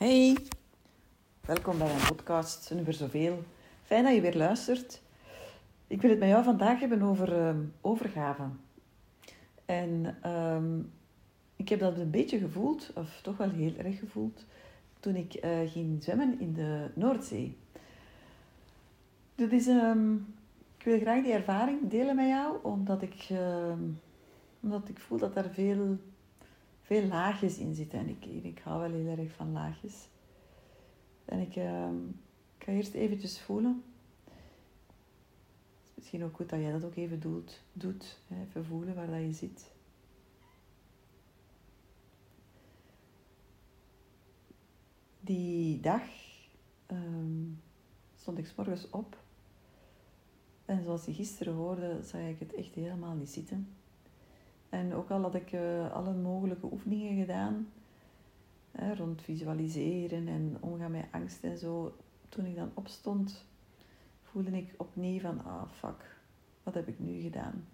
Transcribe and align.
Hey, 0.00 0.36
welkom 1.46 1.78
bij 1.78 1.86
mijn 1.86 2.06
podcast 2.06 2.70
Nummer 2.74 2.92
Zoveel. 2.92 3.42
Fijn 3.82 4.04
dat 4.04 4.14
je 4.14 4.20
weer 4.20 4.36
luistert. 4.36 5.02
Ik 5.86 6.00
wil 6.00 6.10
het 6.10 6.18
met 6.18 6.28
jou 6.28 6.44
vandaag 6.44 6.80
hebben 6.80 7.02
over 7.02 7.38
uh, 7.38 7.54
overgave. 7.80 8.42
En 9.64 10.16
uh, 10.26 10.62
ik 11.56 11.68
heb 11.68 11.78
dat 11.80 11.98
een 11.98 12.10
beetje 12.10 12.38
gevoeld, 12.38 12.90
of 12.94 13.20
toch 13.22 13.36
wel 13.36 13.50
heel 13.50 13.76
erg 13.76 13.98
gevoeld, 13.98 14.44
toen 15.00 15.16
ik 15.16 15.44
uh, 15.44 15.70
ging 15.70 16.02
zwemmen 16.02 16.40
in 16.40 16.52
de 16.52 16.90
Noordzee. 16.94 17.56
Dat 19.34 19.52
is, 19.52 19.66
um, 19.66 20.34
ik 20.78 20.84
wil 20.84 21.00
graag 21.00 21.22
die 21.22 21.32
ervaring 21.32 21.90
delen 21.90 22.16
met 22.16 22.28
jou, 22.28 22.56
omdat 22.62 23.02
ik, 23.02 23.26
ehm, 23.30 23.82
omdat 24.60 24.88
ik 24.88 24.98
voel 24.98 25.18
dat 25.18 25.36
er 25.36 25.50
veel 25.50 25.98
veel 26.90 27.08
laagjes 27.08 27.58
in 27.58 27.74
zitten. 27.74 27.98
En 27.98 28.08
ik, 28.08 28.24
ik 28.24 28.58
hou 28.58 28.80
wel 28.80 29.00
heel 29.00 29.18
erg 29.18 29.32
van 29.32 29.52
laagjes. 29.52 30.08
En 31.24 31.40
ik, 31.40 31.56
uh, 31.56 31.90
ik 32.58 32.64
ga 32.64 32.72
eerst 32.72 32.94
eventjes 32.94 33.40
voelen. 33.40 33.82
Het 34.24 35.84
is 35.84 35.92
misschien 35.94 36.24
ook 36.24 36.36
goed 36.36 36.48
dat 36.48 36.60
jij 36.60 36.72
dat 36.72 36.84
ook 36.84 36.96
even 36.96 37.20
doet. 37.20 37.62
doet? 37.72 38.20
Even 38.30 38.64
voelen 38.64 38.94
waar 38.94 39.06
dat 39.06 39.20
je 39.20 39.32
zit. 39.32 39.70
Die 45.20 45.80
dag 45.80 46.02
um, 46.86 47.60
stond 48.16 48.38
ik 48.38 48.46
s 48.46 48.54
morgens 48.54 48.90
op. 48.90 49.18
En 50.64 50.82
zoals 50.82 51.04
je 51.04 51.12
gisteren 51.12 51.54
hoorde, 51.54 52.02
zag 52.02 52.20
ik 52.20 52.38
het 52.38 52.54
echt 52.54 52.74
helemaal 52.74 53.14
niet 53.14 53.30
zitten. 53.30 53.79
En 54.70 54.94
ook 54.94 55.10
al 55.10 55.20
had 55.20 55.34
ik 55.34 55.52
uh, 55.52 55.92
alle 55.92 56.14
mogelijke 56.14 56.72
oefeningen 56.72 57.20
gedaan, 57.20 57.68
hè, 58.70 58.94
rond 58.94 59.22
visualiseren 59.22 60.28
en 60.28 60.56
omgaan 60.60 60.90
met 60.90 61.06
angst 61.10 61.44
en 61.44 61.58
zo. 61.58 61.96
Toen 62.28 62.46
ik 62.46 62.56
dan 62.56 62.70
opstond, 62.74 63.44
voelde 64.22 64.50
ik 64.50 64.74
opnieuw 64.76 65.20
van, 65.20 65.44
ah 65.44 65.68
fuck, 65.68 66.16
wat 66.62 66.74
heb 66.74 66.88
ik 66.88 66.98
nu 66.98 67.20
gedaan? 67.20 67.64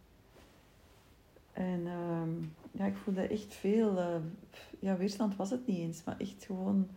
En 1.52 1.80
uh, 1.80 2.22
ja, 2.70 2.84
ik 2.84 2.96
voelde 2.96 3.28
echt 3.28 3.54
veel, 3.54 3.98
uh, 3.98 4.16
ja, 4.78 4.96
weerstand 4.96 5.36
was 5.36 5.50
het 5.50 5.66
niet 5.66 5.78
eens, 5.78 6.04
maar 6.04 6.18
echt 6.18 6.44
gewoon 6.44 6.88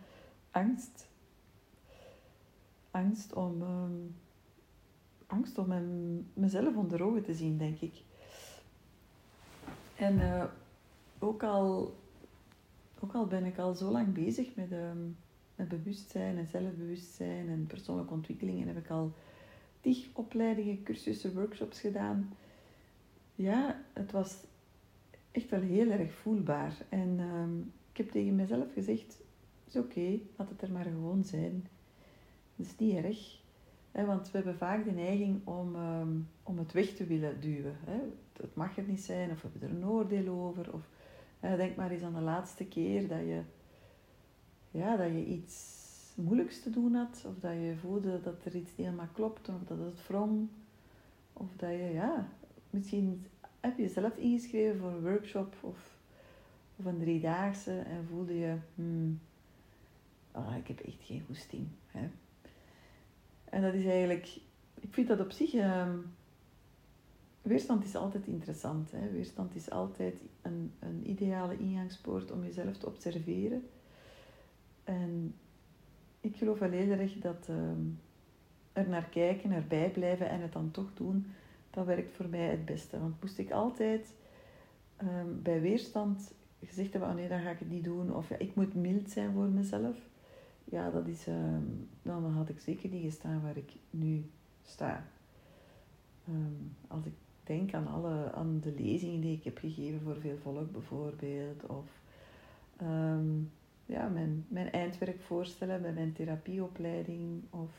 angst. 0.52 1.08
Angst 2.92 3.34
om, 3.34 3.62
uh, 3.62 3.84
angst 5.28 5.58
om 5.58 5.74
mezelf 6.34 6.76
onder 6.76 7.04
ogen 7.04 7.24
te 7.24 7.34
zien, 7.34 7.58
denk 7.58 7.80
ik. 7.80 8.04
En 10.00 10.20
uh, 10.20 10.44
ook, 11.20 11.44
al, 11.44 11.96
ook 13.00 13.14
al 13.14 13.28
ben 13.28 13.46
ik 13.46 13.58
al 13.58 13.74
zo 13.74 13.92
lang 13.92 14.14
bezig 14.14 14.56
met, 14.56 14.72
um, 14.72 15.18
met 15.56 15.68
bewustzijn 15.68 16.38
en 16.38 16.48
zelfbewustzijn 16.48 17.50
en 17.50 17.66
persoonlijke 17.68 18.14
ontwikkeling 18.14 18.62
en 18.62 18.68
heb 18.68 18.78
ik 18.78 18.90
al 18.90 19.14
tig 19.82 20.08
opleidingen, 20.14 20.84
cursussen, 20.84 21.34
workshops 21.34 21.80
gedaan. 21.80 22.34
Ja, 23.36 23.82
het 23.94 24.12
was 24.12 24.38
echt 25.32 25.50
wel 25.50 25.62
heel 25.62 25.90
erg 25.90 26.14
voelbaar. 26.14 26.74
En 26.90 27.20
um, 27.20 27.72
ik 27.92 27.98
heb 27.98 28.12
tegen 28.12 28.36
mezelf 28.36 28.74
gezegd, 28.74 29.22
is 29.68 29.76
oké, 29.76 30.20
laat 30.36 30.50
het 30.50 30.62
er 30.62 30.72
maar 30.72 30.86
gewoon 30.86 31.24
zijn. 31.24 31.68
Dat 32.56 32.66
is 32.66 32.76
niet 32.78 32.96
erg. 32.96 33.38
Want 33.92 34.32
we 34.32 34.38
hebben 34.38 34.58
vaak 34.58 34.84
de 34.84 34.92
neiging 34.92 35.48
om, 35.48 35.76
um, 35.76 36.28
om 36.44 36.58
het 36.58 36.72
weg 36.72 36.90
te 36.90 37.06
willen 37.06 37.42
duwen. 37.42 37.76
Het 38.42 38.56
mag 38.56 38.78
er 38.78 38.84
niet 38.84 39.02
zijn, 39.02 39.32
of 39.32 39.42
we 39.42 39.48
hebben 39.52 39.70
er 39.70 39.76
een 39.76 39.90
oordeel 39.90 40.28
over. 40.28 40.74
Of 40.74 40.90
denk 41.40 41.76
maar 41.76 41.92
eens 41.92 42.04
aan 42.04 42.14
de 42.14 42.22
laatste 42.22 42.66
keer 42.66 43.08
dat 43.08 43.20
je, 43.20 43.42
ja, 44.72 44.98
dat 44.98 45.08
je 45.08 45.26
iets 45.26 45.78
moeilijks 46.16 46.62
te 46.62 46.70
doen 46.70 46.94
had, 46.94 47.24
of 47.28 47.40
dat 47.40 47.54
je 47.54 47.76
voelde 47.80 48.22
dat 48.22 48.46
er 48.46 48.56
iets 48.56 48.70
niet 48.78 48.86
helemaal 48.86 49.10
klopt, 49.14 49.50
of 49.50 49.64
dat 49.68 49.78
het 49.78 50.08
wrong. 50.08 50.48
Of 51.34 51.50
dat 51.56 51.70
je, 51.70 51.92
ja, 51.94 52.28
misschien 52.70 53.26
heb 53.60 53.78
je 53.78 53.90
zelf 53.90 54.18
ingeschreven 54.18 54.80
voor 54.80 54.90
een 54.90 55.02
workshop 55.02 55.56
of, 55.62 55.98
of 56.76 56.86
een 56.86 57.00
driedaagse 57.00 57.80
en 57.80 58.06
voelde 58.10 58.38
je, 58.38 58.56
hmm, 58.76 59.20
oh, 60.32 60.56
ik 60.58 60.68
heb 60.68 60.80
echt 60.80 61.04
geen 61.04 61.24
goesting. 61.28 61.68
Hè? 61.88 62.10
En 63.44 63.62
dat 63.62 63.74
is 63.74 63.86
eigenlijk, 63.86 64.40
ik 64.80 64.94
vind 64.94 65.08
dat 65.08 65.20
op 65.20 65.32
zich 65.32 65.54
um, 65.54 66.14
Weerstand 67.42 67.84
is 67.84 67.96
altijd 67.96 68.28
interessant. 68.28 68.92
Hè? 68.92 69.12
Weerstand 69.12 69.56
is 69.56 69.70
altijd 69.70 70.22
een, 70.42 70.72
een 70.80 71.10
ideale 71.10 71.58
ingangspoort 71.58 72.32
om 72.32 72.44
jezelf 72.44 72.78
te 72.78 72.86
observeren. 72.86 73.68
En 74.84 75.36
ik 76.20 76.36
geloof 76.36 76.60
wel 76.60 76.72
heel 76.72 77.08
dat 77.20 77.48
uh, 77.50 77.58
er 78.74 78.90
naar 78.90 79.10
kijken, 79.10 79.52
erbij 79.52 79.92
blijven 79.92 80.30
en 80.30 80.42
het 80.42 80.54
dan 80.54 80.72
toch 80.72 80.94
doen, 80.94 81.26
dat 81.70 81.86
werkt 81.86 82.12
voor 82.12 82.30
mij 82.30 82.50
het 82.50 82.66
beste. 82.66 83.00
Want 83.00 83.22
moest 83.22 83.38
ik 83.38 83.52
altijd 83.52 84.14
um, 85.02 85.42
bij 85.42 85.62
weerstand 85.62 86.34
gezegd 86.66 86.92
hebben, 86.92 87.10
oh 87.10 87.16
nee, 87.16 87.28
dan 87.28 87.42
ga 87.42 87.50
ik 87.50 87.60
het 87.60 87.70
niet 87.70 87.84
doen. 87.84 88.16
Of 88.16 88.30
ja, 88.30 88.38
ik 88.38 88.56
moet 88.56 88.74
mild 88.76 89.10
zijn 89.10 89.34
voor 89.34 89.48
mezelf. 89.48 89.98
Ja, 90.64 90.90
dat 90.90 91.08
is, 91.08 91.28
um, 91.28 91.90
dan 92.02 92.26
had 92.26 92.50
ik 92.50 92.60
zeker 92.60 92.90
niet 92.90 93.04
gestaan 93.04 93.42
waar 93.42 93.58
ik 93.58 93.72
nu 93.90 94.30
sta. 94.64 95.06
Als 96.88 97.06
ik 97.06 97.14
denk 97.50 97.74
aan, 97.74 97.88
alle, 97.88 98.32
aan 98.34 98.60
de 98.60 98.74
lezingen 98.78 99.22
die 99.22 99.38
ik 99.38 99.44
heb 99.44 99.58
gegeven 99.58 100.02
voor 100.02 100.16
veel 100.20 100.38
volk 100.42 100.72
bijvoorbeeld. 100.72 101.66
Of 101.66 101.86
um, 102.82 103.52
ja, 103.86 104.08
mijn, 104.08 104.46
mijn 104.48 104.72
eindwerk 104.72 105.22
voorstellen 105.22 105.82
bij 105.82 105.92
mijn 105.92 106.14
therapieopleiding. 106.14 107.44
Of 107.50 107.72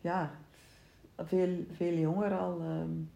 ja, 0.00 0.30
veel, 1.16 1.64
veel 1.70 1.98
jonger 1.98 2.38
al. 2.38 2.60
Um, 2.60 3.10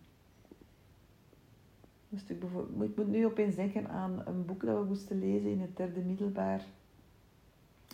moest 2.08 2.30
ik, 2.30 2.42
ik 2.80 2.96
moet 2.96 3.08
nu 3.08 3.26
opeens 3.26 3.54
denken 3.54 3.88
aan 3.88 4.22
een 4.26 4.44
boek 4.44 4.64
dat 4.66 4.78
we 4.78 4.84
moesten 4.84 5.18
lezen 5.18 5.50
in 5.50 5.60
het 5.60 5.76
derde 5.76 6.00
middelbaar. 6.00 6.64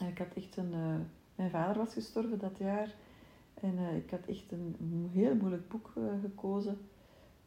Ik 0.09 0.19
had 0.19 0.35
echt 0.35 0.57
een... 0.57 0.73
Uh, 0.73 0.95
mijn 1.35 1.51
vader 1.51 1.77
was 1.77 1.93
gestorven 1.93 2.39
dat 2.39 2.59
jaar. 2.59 2.95
En 3.55 3.75
uh, 3.75 3.97
ik 3.97 4.11
had 4.11 4.27
echt 4.27 4.53
een 4.53 5.11
heel 5.13 5.35
moeilijk 5.35 5.69
boek 5.69 5.93
uh, 5.99 6.05
gekozen 6.21 6.79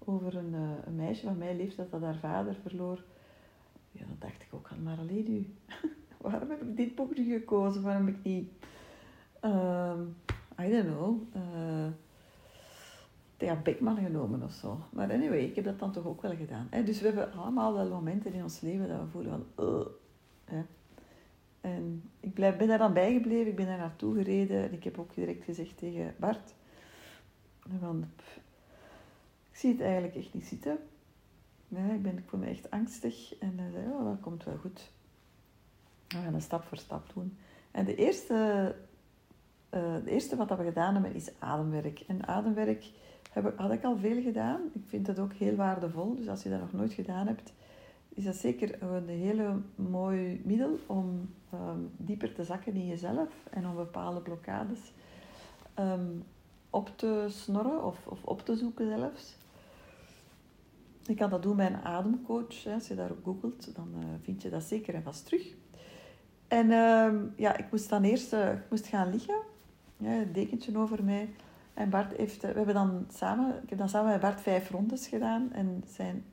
over 0.06 0.36
een, 0.36 0.54
uh, 0.54 0.70
een 0.86 0.96
meisje 0.96 1.26
van 1.26 1.38
mijn 1.38 1.58
leeftijd 1.58 1.92
dat 1.92 2.02
haar 2.02 2.18
vader 2.18 2.56
verloor. 2.62 3.04
Ja, 3.92 4.06
dan 4.06 4.16
dacht 4.20 4.42
ik 4.42 4.48
ook 4.52 4.70
aan, 4.72 4.98
alleen 5.00 5.32
u, 5.32 5.54
waarom 6.22 6.50
heb 6.50 6.62
ik 6.62 6.78
dit 6.78 6.96
boek 6.96 7.18
nu 7.18 7.32
gekozen? 7.32 7.82
Waarom 7.82 8.06
heb 8.06 8.16
ik 8.16 8.24
niet, 8.24 8.52
uh, 9.42 10.00
I 10.60 10.70
don't 10.70 10.86
know, 10.86 11.22
uh, 11.36 11.88
Thea 13.38 13.56
Beckman 13.56 13.98
genomen 13.98 14.44
of 14.44 14.52
zo. 14.52 14.80
Maar 14.90 15.12
anyway, 15.12 15.40
ik 15.40 15.56
heb 15.56 15.66
dat 15.66 15.80
dan 15.80 15.92
toch 15.92 16.06
ook 16.06 16.22
wel 16.22 16.36
gedaan. 16.36 16.68
Hè? 16.70 16.84
Dus 16.84 17.00
we 17.00 17.06
hebben 17.06 17.34
allemaal 17.34 17.74
wel 17.74 17.90
momenten 17.90 18.34
in 18.34 18.44
ons 18.44 18.60
leven 18.60 18.88
dat 18.88 19.00
we 19.00 19.08
voelen 19.08 19.32
van, 19.32 19.66
uh, 19.66 19.86
hè? 20.46 20.64
En 21.62 22.04
ik 22.20 22.34
blijf, 22.34 22.58
ben 22.58 22.68
daar 22.68 22.78
dan 22.78 22.94
bijgebleven, 22.94 23.48
ik 23.48 23.56
ben 23.56 23.66
daar 23.66 23.78
naartoe 23.78 24.16
gereden. 24.16 24.64
En 24.64 24.74
ik 24.74 24.84
heb 24.84 25.00
ook 25.00 25.16
direct 25.16 25.44
gezegd 25.44 25.78
tegen 25.78 26.16
Bart, 26.20 26.54
ik 27.66 27.80
zie 29.64 29.72
het 29.72 29.82
eigenlijk 29.82 30.16
echt 30.16 30.34
niet 30.34 30.46
zitten. 30.46 30.78
ik, 31.70 32.02
ben, 32.04 32.18
ik 32.18 32.24
voel 32.26 32.40
me 32.40 32.46
echt 32.46 32.72
angstig. 32.72 33.38
En 33.40 33.54
hij 33.58 33.72
zei, 33.72 33.86
oh, 33.88 34.06
dat 34.06 34.20
komt 34.22 34.44
wel 34.44 34.58
goed. 34.58 34.92
We 36.08 36.18
gaan 36.18 36.34
een 36.34 36.42
stap 36.42 36.64
voor 36.64 36.78
stap 36.78 37.12
doen. 37.14 37.38
En 37.72 37.86
de 37.86 37.96
eerste, 37.96 38.36
uh, 39.74 39.96
de 40.04 40.12
eerste 40.12 40.36
wat 40.36 40.50
we 40.50 40.64
gedaan 40.64 40.94
hebben 40.94 41.16
is 41.16 41.32
ademwerk. 41.40 42.00
En 42.08 42.28
ademwerk 42.28 42.86
heb, 43.32 43.58
had 43.58 43.72
ik 43.72 43.84
al 43.84 43.98
veel 43.98 44.22
gedaan. 44.22 44.62
Ik 44.74 44.82
vind 44.88 45.08
het 45.08 45.20
ook 45.20 45.34
heel 45.34 45.56
waardevol. 45.56 46.16
Dus 46.16 46.28
als 46.28 46.44
je 46.44 46.50
dat 46.50 46.60
nog 46.60 46.72
nooit 46.72 46.94
gedaan 46.94 47.28
hebt, 47.28 47.54
is 48.10 48.24
dat 48.24 48.36
zeker 48.36 48.84
een 48.84 49.08
hele 49.08 49.62
mooi 49.76 50.42
middel 50.46 50.80
om 50.86 51.30
um, 51.54 51.92
dieper 51.98 52.34
te 52.34 52.44
zakken 52.44 52.74
in 52.74 52.88
jezelf 52.88 53.30
en 53.50 53.68
om 53.68 53.76
bepaalde 53.76 54.20
blokkades 54.20 54.94
um, 55.80 56.24
op 56.70 56.92
te 56.96 57.26
snorren 57.30 57.84
of, 57.84 58.08
of 58.08 58.24
op 58.24 58.46
te 58.46 58.56
zoeken 58.56 58.88
zelfs. 58.88 59.42
Je 61.06 61.14
kan 61.14 61.30
dat 61.30 61.44
doen 61.44 61.56
bij 61.56 61.66
een 61.66 61.84
ademcoach. 61.84 62.68
Als 62.74 62.88
je 62.88 62.96
daarop 62.96 63.24
googelt, 63.24 63.76
dan 63.76 63.94
uh, 63.98 64.06
vind 64.22 64.42
je 64.42 64.50
dat 64.50 64.64
zeker 64.64 64.94
en 64.94 65.04
vast 65.04 65.26
terug. 65.26 65.54
En 66.48 66.66
uh, 66.66 67.12
ja, 67.36 67.58
ik 67.58 67.72
moest 67.72 67.90
dan 67.90 68.04
eerst 68.04 68.34
uh, 68.34 68.50
moest 68.70 68.88
gaan 68.88 69.10
liggen. 69.10 69.42
Ja, 69.98 70.12
een 70.12 70.32
dekentje 70.32 70.78
over 70.78 71.04
mij. 71.04 71.30
En 71.74 71.90
Bart 71.90 72.18
heeft... 72.18 72.44
Uh, 72.44 72.50
we 72.50 72.58
hebben 72.58 72.76
dan 72.76 73.06
samen... 73.14 73.60
Ik 73.64 73.70
heb 73.70 73.78
dan 73.78 73.90
samen 73.90 74.12
met 74.12 74.22
Bart 74.22 74.42
vijf 74.42 74.70
rondes 74.70 75.08
gedaan. 75.08 75.50
En 75.54 75.84
zijn, 75.88 76.26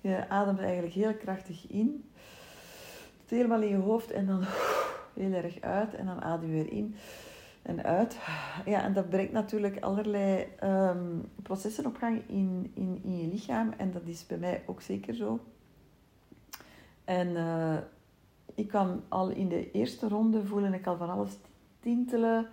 je 0.00 0.28
ademt 0.28 0.60
eigenlijk 0.60 0.94
heel 0.94 1.14
krachtig 1.14 1.66
in. 1.68 2.04
Helemaal 3.26 3.62
in 3.62 3.68
je 3.68 3.76
hoofd. 3.76 4.10
En 4.10 4.26
dan 4.26 4.44
heel 5.14 5.32
erg 5.32 5.60
uit. 5.60 5.94
En 5.94 6.06
dan 6.06 6.22
adem 6.22 6.48
je 6.48 6.54
weer 6.54 6.72
in 6.72 6.94
en 7.62 7.84
uit. 7.84 8.18
Ja, 8.64 8.82
en 8.82 8.92
dat 8.92 9.08
brengt 9.08 9.32
natuurlijk 9.32 9.80
allerlei 9.80 10.46
um, 10.64 11.28
processen 11.42 11.86
op 11.86 11.96
gang 11.96 12.22
in, 12.26 12.70
in, 12.74 13.00
in 13.02 13.18
je 13.18 13.28
lichaam. 13.28 13.72
En 13.76 13.90
dat 13.90 14.02
is 14.04 14.26
bij 14.26 14.38
mij 14.38 14.62
ook 14.66 14.82
zeker 14.82 15.14
zo. 15.14 15.40
En 17.04 17.28
uh, 17.28 17.76
ik 18.54 18.68
kwam 18.68 19.02
al 19.08 19.28
in 19.30 19.48
de 19.48 19.70
eerste 19.70 20.08
ronde 20.08 20.46
voelen 20.46 20.74
ik 20.74 20.86
al 20.86 20.96
van 20.96 21.10
alles 21.10 21.38
tintelen. 21.80 22.48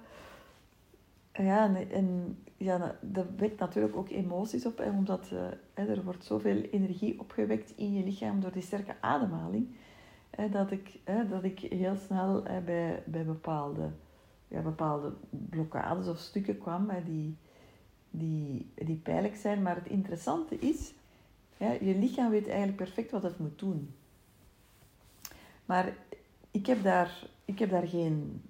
Ja, 1.34 1.76
en, 1.76 2.38
ja, 2.58 2.96
dat 3.02 3.26
wekt 3.38 3.60
natuurlijk 3.60 3.96
ook 3.96 4.10
emoties 4.10 4.66
op, 4.66 4.78
hè, 4.78 4.90
omdat 4.90 5.32
uh, 5.34 5.90
er 5.90 6.04
wordt 6.04 6.24
zoveel 6.24 6.62
energie 6.62 7.20
opgewekt 7.20 7.74
in 7.76 7.94
je 7.94 8.04
lichaam 8.04 8.40
door 8.40 8.52
die 8.52 8.62
sterke 8.62 8.96
ademhaling, 9.02 9.76
hè, 10.30 10.50
dat, 10.50 10.72
ik, 10.72 11.00
dat 11.30 11.44
ik 11.44 11.60
heel 11.60 11.96
snel 11.96 12.44
hè, 12.44 12.62
bij, 12.62 13.04
bij 13.06 13.26
bepaalde, 13.26 13.90
ja, 14.48 14.62
bepaalde 14.62 15.14
blokkades 15.30 16.08
of 16.08 16.18
stukken 16.18 16.58
kwam 16.58 16.90
die, 17.06 17.38
die, 18.10 18.72
die 18.76 18.96
pijnlijk 18.96 19.36
zijn. 19.36 19.62
Maar 19.62 19.76
het 19.76 19.88
interessante 19.88 20.56
is, 20.60 20.94
ja, 21.58 21.72
je 21.72 21.96
lichaam 21.96 22.30
weet 22.30 22.48
eigenlijk 22.48 22.78
perfect 22.78 23.12
wat 23.12 23.24
het 23.24 23.40
moet 23.40 23.60
doen. 23.60 23.94
Maar 25.66 25.94
ik 26.52 26.66
heb 26.66 26.84
daar, 26.84 27.28
ik 27.46 27.60
heb 27.60 27.70
daar 27.70 27.88
geen 27.88 28.42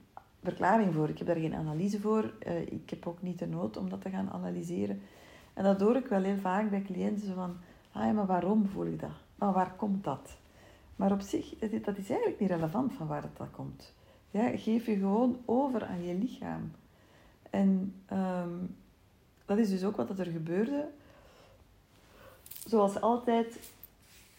verklaring 0.43 0.93
voor, 0.93 1.09
ik 1.09 1.17
heb 1.17 1.27
daar 1.27 1.35
geen 1.35 1.55
analyse 1.55 1.99
voor. 1.99 2.33
Uh, 2.47 2.61
ik 2.61 2.89
heb 2.89 3.07
ook 3.07 3.21
niet 3.21 3.39
de 3.39 3.47
nood 3.47 3.77
om 3.77 3.89
dat 3.89 4.01
te 4.01 4.09
gaan 4.09 4.29
analyseren. 4.29 5.01
En 5.53 5.63
dat 5.63 5.81
hoor 5.81 5.95
ik 5.95 6.07
wel 6.07 6.23
heel 6.23 6.37
vaak 6.37 6.69
bij 6.69 6.81
cliënten 6.81 7.35
van, 7.35 7.57
ah 7.91 8.05
ja, 8.05 8.11
maar 8.11 8.25
waarom 8.25 8.67
voel 8.67 8.85
ik 8.85 8.99
dat? 8.99 9.09
Maar 9.35 9.53
waar 9.53 9.75
komt 9.75 10.03
dat? 10.03 10.37
Maar 10.95 11.11
op 11.11 11.21
zich, 11.21 11.57
dat 11.59 11.97
is 11.97 12.09
eigenlijk 12.09 12.39
niet 12.39 12.49
relevant 12.49 12.93
van 12.93 13.07
waar 13.07 13.21
het 13.21 13.37
dat 13.37 13.51
komt. 13.51 13.93
Ja, 14.31 14.57
geef 14.57 14.85
je 14.85 14.95
gewoon 14.95 15.37
over 15.45 15.85
aan 15.85 16.03
je 16.03 16.13
lichaam. 16.13 16.71
En 17.49 17.93
um, 18.13 18.75
dat 19.45 19.57
is 19.57 19.69
dus 19.69 19.83
ook 19.83 19.95
wat 19.95 20.19
er 20.19 20.25
gebeurde. 20.25 20.87
Zoals 22.65 23.01
altijd 23.01 23.59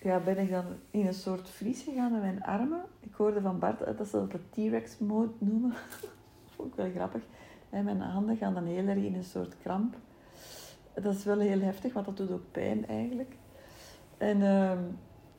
ja, 0.00 0.19
ben 0.20 0.38
ik 0.38 0.50
dan 0.50 0.64
in 0.90 1.06
een 1.06 1.14
soort 1.14 1.50
vries 1.50 1.82
gegaan 1.82 2.12
met 2.12 2.20
mijn 2.20 2.43
armen. 2.43 2.85
Ik 3.00 3.14
hoorde 3.14 3.40
van 3.40 3.58
Bart 3.58 3.99
dat 3.99 4.08
ze 4.08 4.17
dat 4.17 4.31
de 4.31 4.40
T-Rex 4.50 4.99
mode 4.99 5.32
noemen. 5.38 5.75
vond 6.55 6.69
ik 6.69 6.75
wel 6.75 6.90
grappig. 6.90 7.23
En 7.70 7.85
mijn 7.85 8.00
handen 8.00 8.37
gaan 8.37 8.55
dan 8.55 8.64
heel 8.64 8.87
erg 8.87 9.02
in 9.02 9.14
een 9.14 9.25
soort 9.25 9.55
kramp. 9.62 9.96
Dat 10.94 11.14
is 11.14 11.25
wel 11.25 11.38
heel 11.38 11.61
heftig, 11.61 11.93
want 11.93 12.06
dat 12.06 12.17
doet 12.17 12.31
ook 12.31 12.50
pijn 12.52 12.87
eigenlijk. 12.87 13.37
En 14.17 14.40
uh, 14.40 14.73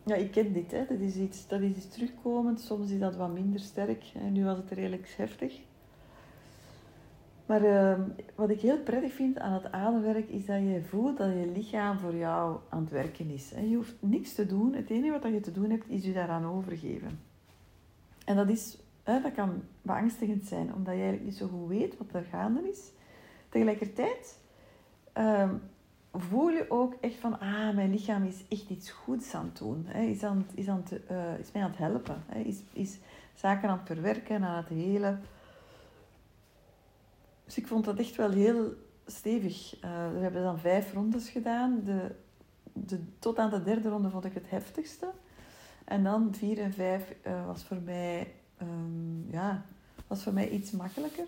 ja, 0.10 0.16
ik 0.16 0.32
ken 0.32 0.54
dit. 0.54 0.72
Hè. 0.72 0.86
Dat, 0.86 1.00
is 1.00 1.16
iets, 1.16 1.48
dat 1.48 1.62
is 1.62 1.70
iets 1.70 1.90
terugkomend. 1.90 2.60
Soms 2.62 2.92
is 2.92 3.00
dat 3.00 3.16
wat 3.16 3.34
minder 3.34 3.60
sterk. 3.60 4.04
En 4.14 4.32
nu 4.32 4.46
was 4.46 4.58
het 4.58 4.72
redelijk 4.72 5.14
heftig. 5.18 5.60
Maar 7.46 7.64
uh, 7.64 8.00
wat 8.36 8.50
ik 8.50 8.62
heel 8.62 8.80
prettig 8.80 9.14
vind 9.14 9.40
aan 9.40 9.54
het 9.54 9.72
ademwerk 9.72 10.30
is 10.30 10.46
dat 10.46 10.60
je 10.60 10.82
voelt 10.82 11.18
dat 11.18 11.28
je 11.28 11.52
lichaam 11.56 12.00
voor 12.00 12.16
jou 12.16 12.60
aan 12.70 12.82
het 12.82 12.92
werken 12.92 13.30
is. 13.30 13.54
En 13.54 13.70
je 13.70 13.76
hoeft 13.76 13.96
niks 14.00 14.34
te 14.34 14.46
doen. 14.46 14.74
Het 14.74 14.90
enige 14.90 15.20
wat 15.20 15.32
je 15.32 15.40
te 15.40 15.52
doen 15.52 15.70
hebt 15.70 15.90
is 15.90 16.06
je 16.06 16.14
daaraan 16.14 16.46
overgeven. 16.46 17.20
En 18.26 18.36
dat, 18.36 18.50
is, 18.50 18.78
hè, 19.04 19.22
dat 19.22 19.34
kan 19.34 19.62
beangstigend 19.82 20.46
zijn, 20.46 20.74
omdat 20.74 20.94
je 20.94 21.00
eigenlijk 21.00 21.24
niet 21.24 21.36
zo 21.36 21.48
goed 21.48 21.68
weet 21.68 21.98
wat 21.98 22.14
er 22.14 22.24
gaande 22.24 22.70
is. 22.70 22.92
Tegelijkertijd 23.50 24.40
uh, 25.18 25.52
voel 26.12 26.50
je 26.50 26.66
ook 26.70 26.94
echt 27.02 27.16
van, 27.16 27.40
ah, 27.40 27.76
mijn 27.76 27.90
lichaam 27.90 28.24
is 28.24 28.44
echt 28.50 28.70
iets 28.70 28.92
goeds 28.92 29.34
aan 29.34 29.46
het 29.46 29.58
doen. 29.58 29.86
Hè, 29.88 30.02
is, 30.02 30.24
aan, 30.24 30.46
is, 30.54 30.68
aan 30.68 30.84
het, 30.90 31.02
uh, 31.12 31.40
is 31.40 31.52
mij 31.52 31.64
aan 31.64 31.70
het 31.70 31.80
helpen. 31.80 32.24
Hè, 32.26 32.40
is, 32.40 32.62
is 32.74 32.98
zaken 33.34 33.70
aan 33.70 33.78
het 33.78 33.88
verwerken, 33.88 34.44
aan 34.44 34.58
het 34.58 34.68
helen. 34.68 35.22
Dus 37.46 37.58
ik 37.58 37.68
vond 37.68 37.86
dat 37.86 37.98
echt 37.98 38.16
wel 38.16 38.32
heel 38.32 38.74
stevig. 39.06 39.76
Uh, 39.76 40.12
we 40.12 40.20
hebben 40.20 40.44
dan 40.44 40.60
vijf 40.60 40.94
rondes 40.94 41.30
gedaan. 41.30 41.82
De, 41.84 42.16
de, 42.74 43.00
tot 43.20 43.38
aan 43.38 43.50
de 43.50 43.64
derde 43.64 43.90
ronde 43.90 44.10
vond 44.10 44.26
ik 44.26 44.34
het 44.34 44.50
heftigste. 44.50 45.12
En 45.86 46.04
dan 46.04 46.34
vier 46.34 46.60
en 46.60 46.74
vijf 46.74 47.16
uh, 47.28 47.46
was, 47.46 47.64
voor 47.64 47.82
mij, 47.82 48.34
um, 48.62 49.28
ja, 49.32 49.66
was 50.08 50.24
voor 50.24 50.34
mij 50.34 50.50
iets 50.50 50.72
makkelijker. 50.72 51.26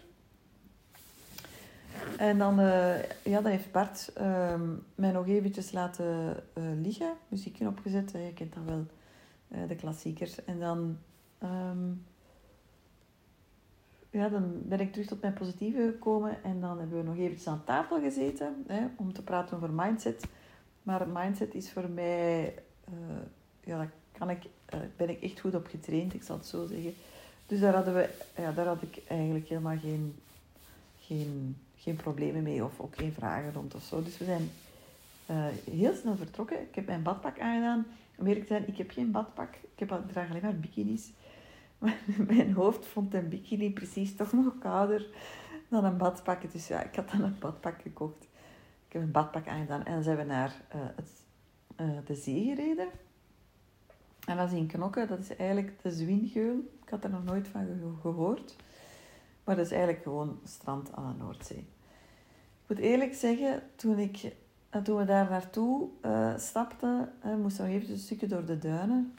En 2.18 2.38
dan, 2.38 2.60
uh, 2.60 3.04
ja, 3.24 3.42
dan 3.42 3.52
heeft 3.52 3.72
Bart 3.72 4.12
um, 4.22 4.84
mij 4.96 5.12
nog 5.12 5.28
eventjes 5.28 5.72
laten 5.72 6.36
liggen. 6.82 7.14
Muziekje 7.28 7.68
opgezet. 7.68 8.12
Je 8.12 8.32
kent 8.34 8.54
dat 8.54 8.64
wel, 8.64 8.86
de 9.68 9.76
klassiekers. 9.76 10.46
En 10.46 10.60
dan... 10.60 10.98
Um, 11.44 12.06
ja, 14.12 14.30
dan 14.30 14.62
ben 14.64 14.80
ik 14.80 14.92
terug 14.92 15.08
tot 15.08 15.22
mijn 15.22 15.34
positieve 15.34 15.92
gekomen 15.92 16.44
en 16.44 16.62
dan 16.62 16.80
hebben 16.80 16.98
we 16.98 17.04
nog 17.04 17.18
eventjes 17.18 17.48
aan 17.48 17.64
tafel 17.64 18.00
gezeten 18.00 18.64
hè, 18.68 18.88
om 18.96 19.14
te 19.14 19.22
praten 19.24 19.56
over 19.56 19.70
mindset. 19.70 20.26
Maar 20.84 21.08
mindset 21.08 21.54
is 21.54 21.72
voor 21.72 21.90
mij, 21.90 22.54
uh, 22.90 22.96
ja, 23.64 23.78
daar 23.78 23.92
kan 24.18 24.30
ik, 24.30 24.44
uh, 24.74 24.80
ben 24.98 25.10
ik 25.10 25.22
echt 25.22 25.40
goed 25.40 25.56
op 25.56 25.68
getraind, 25.68 26.14
ik 26.14 26.24
zal 26.24 26.38
het 26.38 26.46
zo 26.46 26.66
zeggen. 26.66 26.94
Dus 27.48 27.60
daar, 27.60 27.74
hadden 27.74 27.94
we, 27.94 28.10
ja, 28.38 28.52
daar 28.52 28.66
had 28.66 28.82
ik 28.82 29.02
eigenlijk 29.08 29.48
helemaal 29.48 29.78
geen, 29.78 30.16
geen, 31.00 31.58
geen 31.82 31.96
problemen 31.96 32.44
mee 32.44 32.64
of 32.64 32.80
ook 32.80 32.96
geen 32.96 33.14
vragen 33.14 33.54
rond 33.54 33.76
of 33.76 33.84
zo. 33.84 34.04
Dus 34.04 34.18
we 34.18 34.26
zijn 34.26 34.50
uh, 35.32 35.46
heel 35.76 35.94
snel 35.94 36.16
vertrokken. 36.16 36.62
Ik 36.62 36.76
heb 36.76 36.86
mijn 36.86 37.04
badpak 37.04 37.40
aangedaan. 37.40 37.86
Om 38.18 38.28
eerlijk 38.28 38.48
te 38.48 38.54
zijn, 38.54 38.68
ik 38.68 38.78
heb 38.78 38.92
geen 38.92 39.12
badpak. 39.12 39.56
Ik, 39.56 39.80
heb, 39.90 40.02
draag 40.08 40.30
alleen 40.30 40.42
maar 40.42 40.60
bikinis. 40.60 41.12
Maar 41.78 41.98
mijn 42.28 42.54
hoofd 42.54 42.86
vond 42.86 43.14
een 43.14 43.30
bikini 43.30 43.72
precies 43.72 44.16
toch 44.16 44.34
nog 44.34 44.58
kouder 44.60 45.08
dan 45.68 45.86
een 45.86 45.98
badpak. 45.98 46.52
Dus 46.52 46.68
ja, 46.68 46.84
ik 46.84 46.96
had 46.96 47.10
dan 47.10 47.22
een 47.22 47.40
badpak 47.40 47.82
gekocht. 47.82 48.24
Ik 48.88 48.94
heb 48.94 49.02
een 49.02 49.12
badpak 49.12 49.48
aangedaan 49.48 49.86
en 49.86 49.94
dan 49.94 50.04
zijn 50.04 50.18
we 50.18 50.24
naar 50.24 50.62
uh, 50.76 50.82
het, 50.96 51.10
uh, 51.82 51.98
de 52.06 52.16
zee 52.16 52.44
gereden. 52.44 52.88
En 54.28 54.38
dat 54.38 54.52
is 54.52 54.58
in 54.58 54.68
Knokke, 54.68 55.06
dat 55.06 55.20
is 55.20 55.36
eigenlijk 55.36 55.82
de 55.82 55.92
Zwingeul. 55.92 56.58
Ik 56.84 56.90
had 56.90 57.04
er 57.04 57.10
nog 57.10 57.24
nooit 57.24 57.48
van 57.48 57.98
gehoord. 58.02 58.56
Maar 59.52 59.60
dat 59.60 59.70
is 59.70 59.76
eigenlijk 59.76 60.04
gewoon 60.04 60.40
strand 60.46 60.94
aan 60.94 61.16
de 61.18 61.24
Noordzee. 61.24 61.58
Ik 61.58 62.68
moet 62.68 62.78
eerlijk 62.78 63.14
zeggen, 63.14 63.64
toen, 63.76 64.00
ik, 64.00 64.34
eh, 64.70 64.82
toen 64.82 64.98
we 64.98 65.06
daar 65.06 65.30
naartoe 65.30 65.88
uh, 66.06 66.38
stapten, 66.38 67.12
uh, 67.26 67.36
moesten 67.36 67.66
we 67.66 67.72
even 67.72 67.92
een 67.92 67.98
stukje 67.98 68.28
door 68.28 68.46
de 68.46 68.58
duinen 68.58 69.14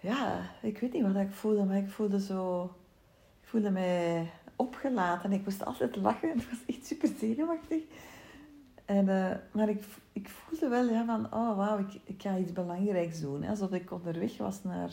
ja, 0.00 0.50
ik 0.62 0.78
weet 0.78 0.92
niet 0.92 1.02
wat 1.02 1.16
ik 1.16 1.32
voelde, 1.32 1.64
maar 1.64 1.76
ik 1.76 1.90
voelde 1.90 2.20
zo... 2.20 2.70
Voelde 3.42 3.70
mij 3.70 4.30
opgelaten. 4.56 5.32
Ik 5.32 5.44
moest 5.44 5.64
altijd 5.64 5.96
lachen. 5.96 6.28
Het 6.28 6.50
was 6.50 6.58
echt 6.66 6.86
super 6.86 7.08
zenuwachtig. 7.18 7.82
En, 8.84 9.04
maar 9.52 9.68
ik, 9.68 9.84
ik 10.12 10.28
voelde 10.28 10.68
wel 10.68 10.88
ja, 10.88 11.04
van, 11.04 11.24
oh 11.24 11.56
wauw, 11.56 11.78
ik, 11.78 12.00
ik 12.04 12.22
ga 12.22 12.36
iets 12.36 12.52
belangrijks 12.52 13.20
doen. 13.20 13.44
Alsof 13.44 13.72
ik 13.72 13.92
onderweg 13.92 14.36
was 14.36 14.62
naar, 14.62 14.90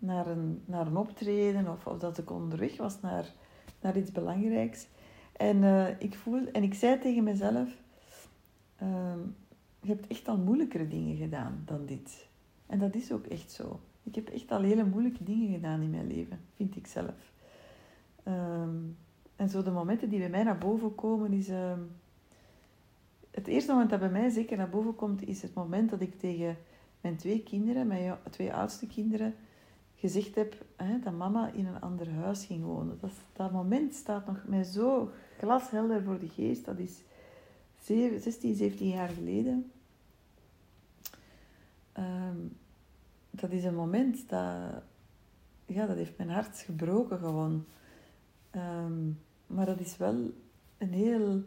naar, 0.00 0.26
een, 0.26 0.62
naar 0.64 0.86
een 0.86 0.96
optreden 0.96 1.68
of, 1.68 1.86
of 1.86 1.98
dat 1.98 2.18
ik 2.18 2.30
onderweg 2.30 2.76
was 2.76 3.00
naar, 3.00 3.32
naar 3.80 3.96
iets 3.96 4.12
belangrijks. 4.12 4.86
En, 5.36 5.56
uh, 5.56 6.00
ik 6.00 6.14
voel, 6.14 6.46
en 6.46 6.62
ik 6.62 6.74
zei 6.74 6.98
tegen 6.98 7.24
mezelf, 7.24 7.68
uh, 8.82 9.12
je 9.80 9.88
hebt 9.88 10.06
echt 10.06 10.28
al 10.28 10.36
moeilijkere 10.36 10.88
dingen 10.88 11.16
gedaan 11.16 11.62
dan 11.64 11.86
dit. 11.86 12.28
En 12.66 12.78
dat 12.78 12.94
is 12.94 13.12
ook 13.12 13.26
echt 13.26 13.50
zo. 13.50 13.80
Ik 14.02 14.14
heb 14.14 14.28
echt 14.28 14.50
al 14.50 14.62
hele 14.62 14.84
moeilijke 14.84 15.24
dingen 15.24 15.52
gedaan 15.52 15.80
in 15.80 15.90
mijn 15.90 16.06
leven, 16.06 16.40
vind 16.56 16.76
ik 16.76 16.86
zelf. 16.86 17.32
Um, 18.28 18.96
en 19.36 19.48
zo 19.48 19.62
de 19.62 19.70
momenten 19.70 20.08
die 20.08 20.18
bij 20.18 20.30
mij 20.30 20.42
naar 20.42 20.58
boven 20.58 20.94
komen, 20.94 21.32
is... 21.32 21.48
Um, 21.48 21.90
het 23.30 23.46
eerste 23.46 23.72
moment 23.72 23.90
dat 23.90 23.98
bij 24.00 24.10
mij 24.10 24.28
zeker 24.28 24.56
naar 24.56 24.68
boven 24.68 24.94
komt, 24.94 25.26
is 25.26 25.42
het 25.42 25.54
moment 25.54 25.90
dat 25.90 26.00
ik 26.00 26.18
tegen 26.18 26.56
mijn 27.00 27.16
twee 27.16 27.42
kinderen, 27.42 27.86
mijn 27.86 28.16
twee 28.30 28.52
oudste 28.52 28.86
kinderen, 28.86 29.34
gezegd 30.00 30.34
heb 30.34 30.64
hè, 30.76 30.98
dat 30.98 31.12
mama 31.12 31.52
in 31.52 31.66
een 31.66 31.80
ander 31.80 32.10
huis 32.10 32.44
ging 32.44 32.64
wonen. 32.64 32.98
Dat, 33.00 33.10
dat 33.32 33.52
moment 33.52 33.94
staat 33.94 34.26
nog 34.26 34.42
mij 34.46 34.62
zo 34.62 35.10
glashelder 35.38 36.02
voor 36.02 36.18
de 36.18 36.28
geest. 36.28 36.64
Dat 36.64 36.78
is 36.78 37.02
16, 37.78 38.54
17 38.54 38.88
jaar 38.88 39.08
geleden. 39.08 39.70
Um, 41.98 42.56
dat 43.30 43.50
is 43.50 43.64
een 43.64 43.74
moment 43.74 44.28
dat, 44.28 44.82
ja, 45.66 45.86
dat 45.86 45.96
heeft 45.96 46.16
mijn 46.16 46.30
hart 46.30 46.58
gebroken 46.58 47.18
gewoon. 47.18 47.64
Um, 48.56 49.20
maar 49.46 49.66
dat 49.66 49.80
is 49.80 49.96
wel 49.96 50.30
een 50.78 50.92
heel 50.92 51.42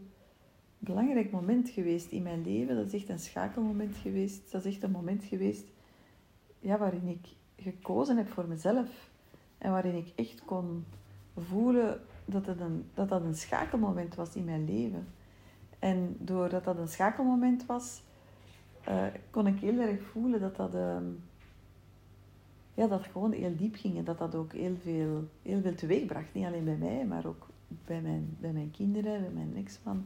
belangrijk 0.77 1.31
moment 1.31 1.69
geweest 1.69 2.11
in 2.11 2.23
mijn 2.23 2.43
leven. 2.43 2.75
Dat 2.75 2.85
is 2.85 2.93
echt 2.93 3.09
een 3.09 3.19
schakelmoment 3.19 3.95
geweest. 3.95 4.51
Dat 4.51 4.65
is 4.65 4.73
echt 4.73 4.83
een 4.83 4.91
moment 4.91 5.23
geweest 5.23 5.65
ja, 6.59 6.77
waarin 6.77 7.07
ik 7.07 7.27
gekozen 7.63 8.17
heb 8.17 8.29
voor 8.29 8.47
mezelf. 8.47 9.09
En 9.57 9.71
waarin 9.71 9.95
ik 9.95 10.13
echt 10.15 10.45
kon 10.45 10.85
voelen 11.37 12.01
dat, 12.25 12.45
het 12.45 12.59
een, 12.59 12.85
dat 12.93 13.09
dat 13.09 13.21
een 13.21 13.35
schakelmoment 13.35 14.15
was 14.15 14.35
in 14.35 14.43
mijn 14.43 14.65
leven. 14.65 15.07
En 15.79 16.15
doordat 16.19 16.63
dat 16.63 16.77
een 16.77 16.87
schakelmoment 16.87 17.65
was, 17.65 18.03
uh, 18.89 19.05
kon 19.29 19.47
ik 19.47 19.59
heel 19.59 19.79
erg 19.79 20.01
voelen 20.01 20.39
dat 20.39 20.55
dat... 20.55 20.75
Uh, 20.75 20.97
ja, 22.73 22.87
dat 22.87 23.05
gewoon 23.05 23.31
heel 23.31 23.55
diep 23.55 23.75
ging 23.75 23.97
en 23.97 24.03
dat 24.03 24.17
dat 24.17 24.35
ook 24.35 24.53
heel 24.53 24.75
veel, 24.83 25.27
heel 25.41 25.61
veel 25.61 25.75
teweeg 25.75 26.05
bracht. 26.05 26.33
Niet 26.33 26.45
alleen 26.45 26.63
bij 26.63 26.75
mij, 26.75 27.05
maar 27.05 27.25
ook 27.25 27.47
bij 27.85 28.01
mijn, 28.01 28.37
bij 28.39 28.51
mijn 28.51 28.71
kinderen, 28.71 29.21
bij 29.21 29.31
mijn 29.31 29.55
ex-man. 29.55 30.05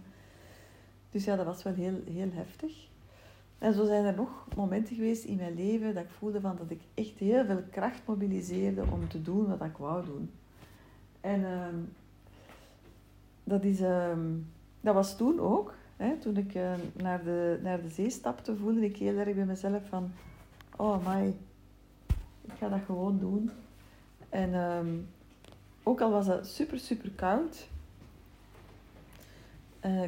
Dus 1.12 1.24
ja, 1.24 1.36
dat 1.36 1.46
was 1.46 1.64
wel 1.64 1.74
heel, 1.74 2.02
heel 2.06 2.32
heftig. 2.32 2.88
En 3.58 3.74
zo 3.74 3.86
zijn 3.86 4.06
er 4.06 4.16
nog 4.16 4.48
momenten 4.56 4.96
geweest 4.96 5.24
in 5.24 5.36
mijn 5.36 5.56
leven 5.56 5.94
dat 5.94 6.04
ik 6.04 6.10
voelde 6.10 6.42
van 6.42 6.56
dat 6.56 6.72
ik 6.72 6.82
echt 6.94 7.18
heel 7.18 7.46
veel 7.46 7.64
kracht 7.72 8.02
mobiliseerde 8.06 8.84
om 8.92 9.08
te 9.08 9.22
doen 9.22 9.48
wat 9.48 9.68
ik 9.68 9.78
wou 9.78 10.06
doen. 10.06 10.32
En 11.22 11.46
ehm, 11.46 11.76
dat, 13.44 13.64
is, 13.64 13.82
ehm, 13.82 14.36
dat 14.82 14.94
was 14.94 15.18
toen 15.18 15.40
ook. 15.40 15.74
Hè, 15.96 16.18
toen 16.18 16.38
ik 16.38 16.56
uh, 16.56 16.74
naar, 16.94 17.24
de, 17.24 17.60
naar 17.64 17.82
de 17.82 17.90
zee 17.90 18.10
stapte, 18.10 18.56
voelde 18.56 18.86
ik 18.86 18.98
heel 18.98 19.18
erg 19.18 19.36
bij 19.36 19.46
mezelf 19.46 19.88
van... 19.90 20.12
Oh, 20.76 21.08
my, 21.08 21.34
ik 22.42 22.54
ga 22.58 22.70
dat 22.70 22.80
gewoon 22.86 23.20
doen. 23.20 23.52
En 24.30 24.54
ehm, 24.54 24.88
ook 25.84 26.02
al 26.02 26.12
was 26.12 26.28
het 26.28 26.48
super, 26.48 26.80
super 26.80 27.12
koud... 27.16 27.68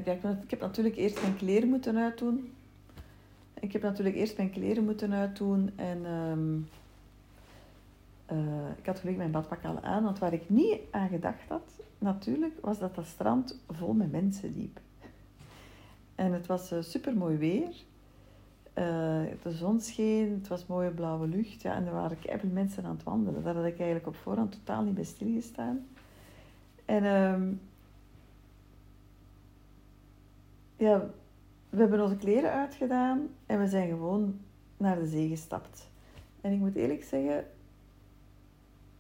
Kijk, 0.04 0.24
ik 0.44 0.50
heb 0.50 0.60
natuurlijk 0.60 0.96
eerst 0.96 1.22
mijn 1.22 1.36
kleren 1.36 1.70
moeten 1.70 1.98
uitdoen. 1.98 2.52
Ik 3.60 3.74
heb 3.74 3.82
natuurlijk 3.82 4.16
eerst 4.16 4.38
mijn 4.38 4.52
kleren 4.52 4.86
moeten 4.86 5.14
uitdoen 5.14 5.72
en 5.76 6.06
um, 6.06 6.70
uh, 8.32 8.70
ik 8.78 8.86
had 8.86 9.00
gelukkig 9.00 9.18
mijn 9.18 9.32
badpak 9.32 9.66
al 9.66 9.82
aan. 9.82 10.04
Want 10.04 10.20
waar 10.20 10.34
ik 10.34 10.50
niet 10.50 10.80
aan 10.92 11.10
gedacht 11.10 11.48
had, 11.48 11.80
natuurlijk, 11.98 12.54
was 12.62 12.80
dat 12.80 12.96
dat 12.96 13.06
strand 13.06 13.60
vol 13.68 13.94
met 13.94 14.12
mensen 14.12 14.54
liep. 14.58 14.80
En 16.16 16.34
het 16.34 16.46
was 16.46 16.72
uh, 16.72 16.82
super 16.82 17.18
mooi 17.18 17.38
weer. 17.38 17.68
Uh, 18.80 19.26
de 19.44 19.52
zon 19.52 19.80
scheen, 19.80 20.34
het 20.34 20.48
was 20.48 20.66
mooie 20.66 20.92
blauwe 20.92 21.28
lucht. 21.28 21.62
Ja, 21.62 21.76
en 21.76 21.86
er 21.86 21.94
waren 21.94 22.18
veel 22.22 22.50
mensen 22.52 22.84
aan 22.84 22.96
het 22.96 23.04
wandelen. 23.04 23.44
Daar 23.44 23.56
had 23.56 23.66
ik 23.66 23.78
eigenlijk 23.78 24.08
op 24.08 24.16
voorhand 24.16 24.52
totaal 24.52 24.84
niet 24.84 24.96
bij 24.96 25.04
stilgestaan. 25.04 25.88
En 26.86 27.04
um, 27.06 27.62
ja, 30.76 31.10
we 31.70 31.80
hebben 31.80 32.02
onze 32.02 32.18
kleren 32.18 32.52
uitgedaan 32.52 33.30
en 33.46 33.60
we 33.60 33.68
zijn 33.68 33.90
gewoon 33.90 34.40
naar 34.78 35.00
de 35.00 35.08
zee 35.08 35.28
gestapt. 35.28 35.90
En 36.42 36.52
ik 36.52 36.60
moet 36.60 36.76
eerlijk 36.76 37.04
zeggen, 37.04 37.46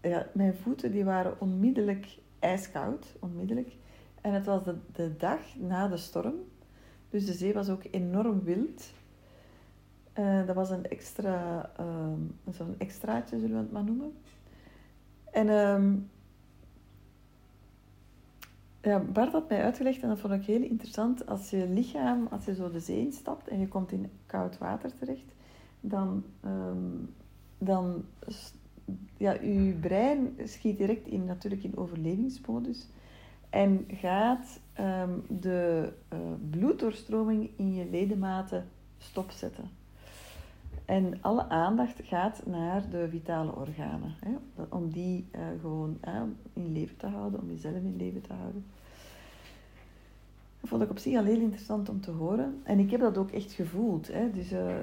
ja, 0.01 0.27
mijn 0.33 0.55
voeten 0.55 0.91
die 0.91 1.05
waren 1.05 1.39
onmiddellijk 1.39 2.17
ijskoud, 2.39 3.15
onmiddellijk. 3.19 3.75
En 4.21 4.33
het 4.33 4.45
was 4.45 4.63
de, 4.63 4.75
de 4.93 5.17
dag 5.17 5.39
na 5.57 5.87
de 5.87 5.97
storm, 5.97 6.35
dus 7.09 7.25
de 7.25 7.33
zee 7.33 7.53
was 7.53 7.69
ook 7.69 7.83
enorm 7.91 8.43
wild. 8.43 8.91
Uh, 10.19 10.45
dat 10.45 10.55
was 10.55 10.69
een 10.69 10.85
extra, 10.85 11.69
uh, 11.79 12.53
zo'n 12.53 12.75
extraatje 12.77 13.39
zullen 13.39 13.55
we 13.55 13.61
het 13.61 13.71
maar 13.71 13.83
noemen. 13.83 14.13
En 15.31 15.49
um, 15.49 16.09
ja, 18.81 18.99
Bart 18.99 19.31
had 19.31 19.49
mij 19.49 19.63
uitgelegd, 19.63 20.01
en 20.01 20.09
dat 20.09 20.19
vond 20.19 20.33
ik 20.33 20.45
heel 20.45 20.61
interessant, 20.61 21.27
als 21.27 21.49
je 21.49 21.67
lichaam, 21.69 22.27
als 22.31 22.45
je 22.45 22.55
zo 22.55 22.71
de 22.71 22.79
zee 22.79 22.99
instapt 22.99 23.47
en 23.47 23.59
je 23.59 23.67
komt 23.67 23.91
in 23.91 24.09
koud 24.25 24.57
water 24.57 24.93
terecht, 24.93 25.33
dan, 25.81 26.23
um, 26.45 27.13
dan 27.57 28.03
ja, 29.17 29.31
je 29.41 29.77
brein 29.81 30.37
schiet 30.43 30.77
direct 30.77 31.07
in, 31.07 31.25
natuurlijk 31.25 31.63
in 31.63 31.77
overlevingsmodus 31.77 32.87
en 33.49 33.85
gaat 33.87 34.59
um, 34.79 35.23
de 35.39 35.93
uh, 36.13 36.19
bloeddoorstroming 36.49 37.49
in 37.55 37.73
je 37.73 37.89
ledematen 37.89 38.67
stopzetten. 38.97 39.69
En 40.89 41.17
alle 41.21 41.49
aandacht 41.49 41.99
gaat 42.03 42.45
naar 42.45 42.89
de 42.89 43.07
vitale 43.09 43.55
organen. 43.55 44.15
Hè, 44.19 44.63
om 44.69 44.89
die 44.91 45.27
uh, 45.35 45.41
gewoon 45.61 45.97
in 46.53 46.71
leven 46.71 46.97
te 46.97 47.07
houden, 47.07 47.39
om 47.39 47.49
jezelf 47.49 47.75
in 47.75 47.95
leven 47.97 48.21
te 48.21 48.33
houden. 48.33 48.65
Dat 50.59 50.69
vond 50.69 50.81
ik 50.81 50.89
op 50.89 50.97
zich 50.97 51.17
al 51.17 51.23
heel 51.23 51.39
interessant 51.39 51.89
om 51.89 52.01
te 52.01 52.11
horen. 52.11 52.61
En 52.63 52.79
ik 52.79 52.91
heb 52.91 52.99
dat 52.99 53.17
ook 53.17 53.31
echt 53.31 53.51
gevoeld. 53.51 54.07
Hè. 54.07 54.31
Dus, 54.31 54.51
uh, 54.51 54.75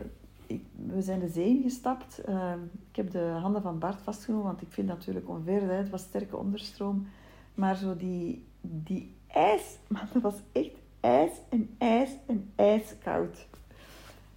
ik, 0.46 0.64
we 0.86 1.02
zijn 1.02 1.20
de 1.20 1.28
zee 1.28 1.56
ingestapt. 1.56 2.22
Uh, 2.28 2.52
ik 2.90 2.96
heb 2.96 3.10
de 3.10 3.36
handen 3.40 3.62
van 3.62 3.78
Bart 3.78 4.00
vastgenomen, 4.00 4.46
want 4.46 4.62
ik 4.62 4.72
vind 4.72 4.88
natuurlijk 4.88 5.28
onver. 5.28 5.76
Het 5.76 5.90
was 5.90 6.02
sterke 6.02 6.36
onderstroom. 6.36 7.06
Maar 7.54 7.76
zo 7.76 7.96
die, 7.96 8.44
die 8.60 9.14
ijs, 9.26 9.78
man, 9.88 10.08
dat 10.12 10.22
was 10.22 10.40
echt 10.52 10.76
ijs 11.00 11.32
en 11.48 11.74
ijs 11.78 12.10
en 12.26 12.50
ijskoud. 12.54 13.46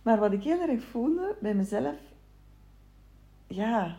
Maar 0.09 0.19
wat 0.19 0.31
ik 0.31 0.43
heel 0.43 0.61
erg 0.61 0.83
voelde 0.83 1.35
bij 1.41 1.53
mezelf, 1.53 1.95
ja, 3.47 3.97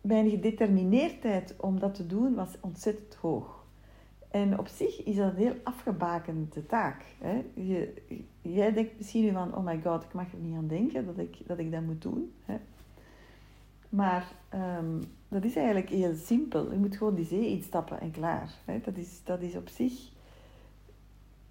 mijn 0.00 0.30
gedetermineerdheid 0.30 1.54
om 1.56 1.78
dat 1.78 1.94
te 1.94 2.06
doen 2.06 2.34
was 2.34 2.48
ontzettend 2.60 3.14
hoog. 3.14 3.64
En 4.30 4.58
op 4.58 4.68
zich 4.68 5.04
is 5.04 5.16
dat 5.16 5.30
een 5.30 5.36
heel 5.36 5.56
afgebakende 5.62 6.66
taak. 6.66 7.04
Hè? 7.18 7.44
Je, 7.54 8.02
jij 8.42 8.72
denkt 8.72 8.96
misschien 8.96 9.24
nu 9.24 9.32
van, 9.32 9.56
oh 9.56 9.64
my 9.64 9.80
god, 9.84 10.02
ik 10.02 10.12
mag 10.12 10.32
er 10.32 10.38
niet 10.38 10.56
aan 10.56 10.68
denken 10.68 11.06
dat 11.06 11.18
ik 11.18 11.36
dat, 11.46 11.58
ik 11.58 11.72
dat 11.72 11.82
moet 11.82 12.02
doen. 12.02 12.32
Hè? 12.44 12.56
Maar 13.88 14.32
um, 14.78 15.00
dat 15.28 15.44
is 15.44 15.56
eigenlijk 15.56 15.88
heel 15.88 16.14
simpel. 16.14 16.72
Je 16.72 16.78
moet 16.78 16.96
gewoon 16.96 17.14
die 17.14 17.26
zee 17.26 17.48
instappen 17.48 18.00
en 18.00 18.10
klaar. 18.10 18.54
Hè? 18.64 18.80
Dat, 18.80 18.96
is, 18.96 19.20
dat 19.24 19.40
is 19.40 19.56
op 19.56 19.68
zich 19.68 20.10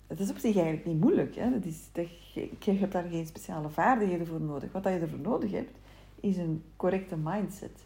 het 0.08 0.20
is 0.20 0.30
op 0.30 0.38
zich 0.38 0.56
eigenlijk 0.56 0.86
niet 0.86 1.00
moeilijk. 1.00 1.36
Hè? 1.36 1.52
Dat 1.52 1.66
is, 1.66 1.90
dat, 1.92 2.08
je 2.34 2.72
hebt 2.72 2.92
daar 2.92 3.08
geen 3.10 3.26
speciale 3.26 3.70
vaardigheden 3.70 4.28
voor 4.28 4.42
nodig. 4.42 4.72
Wat 4.72 4.84
je 4.84 4.90
ervoor 4.90 5.20
nodig 5.20 5.52
hebt, 5.52 5.78
is 6.20 6.38
een 6.38 6.64
correcte 6.76 7.18
mindset. 7.18 7.86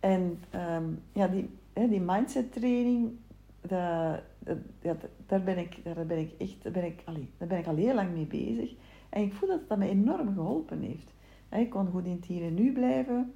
En 0.00 0.42
um, 0.54 1.02
ja, 1.12 1.28
die, 1.28 1.50
die 1.72 2.00
mindset 2.00 2.52
training, 2.52 3.10
dat, 3.60 4.20
dat, 4.80 4.96
daar, 5.26 5.42
ben 5.42 5.58
ik, 5.58 5.84
daar 5.84 6.06
ben 6.06 6.18
ik 6.18 6.30
echt 6.38 6.72
ben 6.72 6.84
ik, 6.84 7.02
daar 7.38 7.48
ben 7.48 7.58
ik 7.58 7.66
al 7.66 7.76
heel 7.76 7.94
lang 7.94 8.12
mee 8.12 8.26
bezig. 8.26 8.74
En 9.08 9.22
ik 9.22 9.34
voel 9.34 9.48
dat 9.48 9.68
dat 9.68 9.78
me 9.78 9.88
enorm 9.88 10.34
geholpen 10.34 10.80
heeft. 10.80 11.14
Ik 11.50 11.70
kon 11.70 11.90
goed 11.90 12.04
in 12.04 12.12
het 12.12 12.24
hier 12.24 12.42
en 12.42 12.54
nu 12.54 12.72
blijven. 12.72 13.34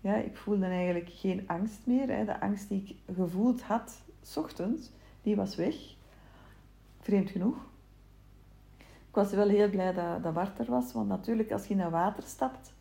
Ja, 0.00 0.16
ik 0.16 0.36
voelde 0.36 0.66
eigenlijk 0.66 1.10
geen 1.10 1.44
angst 1.46 1.80
meer. 1.84 2.06
De 2.06 2.40
angst 2.40 2.68
die 2.68 2.82
ik 2.86 3.14
gevoeld 3.14 3.62
had, 3.62 4.02
s 4.22 4.36
ochtends, 4.36 4.90
die 5.22 5.36
was 5.36 5.56
weg 5.56 5.95
vreemd 7.06 7.30
genoeg. 7.30 7.56
Ik 9.08 9.22
was 9.22 9.30
wel 9.32 9.48
heel 9.48 9.70
blij 9.70 9.92
dat, 9.92 10.22
dat 10.22 10.34
Bart 10.34 10.58
er 10.58 10.70
was, 10.70 10.92
want 10.92 11.08
natuurlijk 11.08 11.52
als 11.52 11.66
je 11.66 11.74
naar 11.74 11.90
water 11.90 12.22
stapt, 12.22 12.72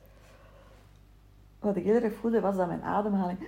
wat 1.60 1.75
ik 1.75 1.84
heel 1.84 2.01
erg 2.01 2.13
voelde 2.13 2.39
was 2.39 2.55
dat 2.55 2.67
mijn 2.67 2.82
ademhaling, 2.82 3.39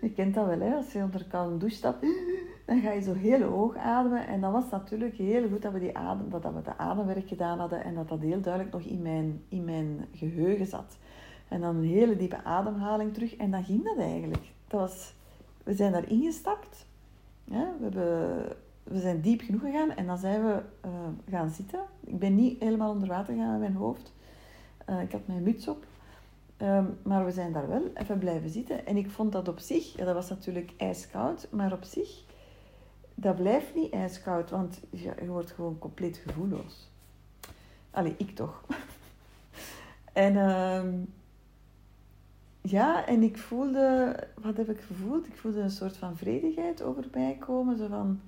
je 0.00 0.12
kent 0.12 0.34
dat 0.34 0.46
wel, 0.46 0.60
hè? 0.60 0.74
als 0.74 0.92
je 0.92 1.02
onder 1.02 1.24
koude 1.24 1.56
douche 1.56 1.76
stapt, 1.76 2.06
dan 2.66 2.80
ga 2.80 2.92
je 2.92 3.00
zo 3.00 3.12
heel 3.12 3.42
hoog 3.42 3.76
ademen. 3.76 4.26
En 4.26 4.40
dan 4.40 4.52
was 4.52 4.70
natuurlijk 4.70 5.14
heel 5.14 5.48
goed 5.48 5.62
dat 5.62 5.72
we, 5.72 5.78
die 5.78 5.96
adem, 5.96 6.30
dat 6.30 6.42
we 6.42 6.62
de 6.62 6.78
ademwerk 6.78 7.28
gedaan 7.28 7.58
hadden 7.58 7.84
en 7.84 7.94
dat 7.94 8.08
dat 8.08 8.20
heel 8.20 8.40
duidelijk 8.40 8.74
nog 8.74 8.82
in 8.82 9.02
mijn, 9.02 9.42
in 9.48 9.64
mijn 9.64 10.06
geheugen 10.12 10.66
zat. 10.66 10.98
En 11.48 11.60
dan 11.60 11.76
een 11.76 11.84
hele 11.84 12.16
diepe 12.16 12.44
ademhaling 12.44 13.14
terug 13.14 13.36
en 13.36 13.50
dan 13.50 13.64
ging 13.64 13.84
dat 13.84 13.98
eigenlijk. 13.98 14.52
Dat 14.68 14.80
was, 14.80 15.14
we 15.62 15.74
zijn 15.74 15.92
daar 15.92 16.10
ingestapt. 16.10 16.86
Ja, 17.44 17.72
we 17.78 17.82
hebben 17.82 18.56
we 18.88 19.00
zijn 19.00 19.20
diep 19.20 19.40
genoeg 19.40 19.60
gegaan 19.60 19.90
en 19.90 20.06
dan 20.06 20.18
zijn 20.18 20.44
we 20.44 20.62
uh, 20.86 20.90
gaan 21.30 21.50
zitten. 21.50 21.80
Ik 22.04 22.18
ben 22.18 22.34
niet 22.34 22.60
helemaal 22.60 22.90
onder 22.90 23.08
water 23.08 23.34
gegaan 23.34 23.50
met 23.50 23.60
mijn 23.60 23.74
hoofd. 23.74 24.12
Uh, 24.90 25.02
ik 25.02 25.12
had 25.12 25.26
mijn 25.26 25.42
muts 25.42 25.68
op. 25.68 25.86
Um, 26.58 26.98
maar 27.02 27.24
we 27.24 27.30
zijn 27.30 27.52
daar 27.52 27.68
wel 27.68 27.90
even 27.94 28.18
blijven 28.18 28.50
zitten. 28.50 28.86
En 28.86 28.96
ik 28.96 29.10
vond 29.10 29.32
dat 29.32 29.48
op 29.48 29.58
zich, 29.58 29.96
ja, 29.96 30.04
dat 30.04 30.14
was 30.14 30.28
natuurlijk 30.28 30.72
ijskoud, 30.76 31.48
maar 31.50 31.72
op 31.72 31.84
zich, 31.84 32.22
dat 33.14 33.36
blijft 33.36 33.74
niet 33.74 33.92
ijskoud, 33.92 34.50
want 34.50 34.80
ja, 34.90 35.14
je 35.20 35.26
wordt 35.26 35.50
gewoon 35.50 35.78
compleet 35.78 36.16
gevoelloos. 36.16 36.90
Allee, 37.90 38.14
ik 38.18 38.34
toch. 38.34 38.64
en 40.12 40.36
um, 40.36 41.12
ja, 42.60 43.06
en 43.06 43.22
ik 43.22 43.38
voelde, 43.38 44.16
wat 44.42 44.56
heb 44.56 44.70
ik 44.70 44.80
gevoeld? 44.80 45.26
Ik 45.26 45.36
voelde 45.36 45.60
een 45.60 45.70
soort 45.70 45.96
van 45.96 46.16
vredigheid 46.16 46.82
over 46.82 47.04
mij 47.12 47.36
komen. 47.38 47.76
Zo 47.76 47.86
van, 47.86 48.20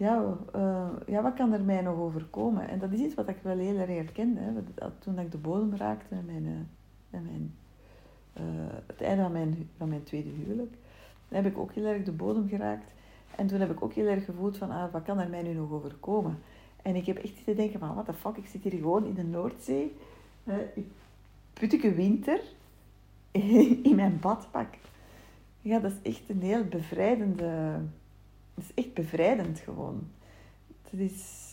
ja, 0.00 0.36
uh, 0.56 0.88
ja, 1.06 1.22
wat 1.22 1.34
kan 1.34 1.52
er 1.52 1.62
mij 1.62 1.80
nog 1.80 1.98
overkomen? 1.98 2.68
En 2.68 2.78
dat 2.78 2.92
is 2.92 3.00
iets 3.00 3.14
wat 3.14 3.28
ik 3.28 3.36
wel 3.42 3.58
heel 3.58 3.76
erg 3.76 3.88
herkende. 3.88 4.40
Hè. 4.40 4.52
Toen 4.98 5.18
ik 5.18 5.32
de 5.32 5.38
bodem 5.38 5.76
raakte 5.76 6.14
in 6.14 6.24
mijn, 6.24 6.44
uh, 6.44 7.20
mijn, 7.20 7.54
uh, 8.36 8.42
het 8.86 9.00
einde 9.00 9.22
van 9.22 9.32
mijn, 9.32 9.68
van 9.76 9.88
mijn 9.88 10.02
tweede 10.02 10.28
huwelijk, 10.28 10.74
heb 11.28 11.46
ik 11.46 11.58
ook 11.58 11.72
heel 11.72 11.84
erg 11.84 12.02
de 12.02 12.12
bodem 12.12 12.48
geraakt. 12.48 12.92
En 13.36 13.46
toen 13.46 13.60
heb 13.60 13.70
ik 13.70 13.82
ook 13.82 13.92
heel 13.92 14.06
erg 14.06 14.24
gevoeld 14.24 14.56
van, 14.56 14.70
ah, 14.70 14.92
wat 14.92 15.02
kan 15.02 15.18
er 15.18 15.28
mij 15.28 15.42
nu 15.42 15.52
nog 15.52 15.70
overkomen? 15.70 16.38
En 16.82 16.96
ik 16.96 17.06
heb 17.06 17.16
echt 17.16 17.44
te 17.44 17.54
denken 17.54 17.80
van, 17.80 17.94
what 17.94 18.04
the 18.04 18.12
fuck, 18.12 18.36
ik 18.36 18.46
zit 18.46 18.62
hier 18.62 18.72
gewoon 18.72 19.06
in 19.06 19.14
de 19.14 19.24
Noordzee, 19.24 19.96
puttige 21.52 21.94
winter, 21.94 22.40
in 23.88 23.94
mijn 23.94 24.18
badpak. 24.20 24.74
Ja, 25.60 25.78
dat 25.78 25.92
is 26.02 26.12
echt 26.12 26.28
een 26.28 26.42
heel 26.42 26.64
bevrijdende 26.64 27.80
het 28.54 28.64
is 28.64 28.84
echt 28.84 28.94
bevrijdend 28.94 29.58
gewoon. 29.58 30.08
Het 30.90 31.00
is... 31.00 31.48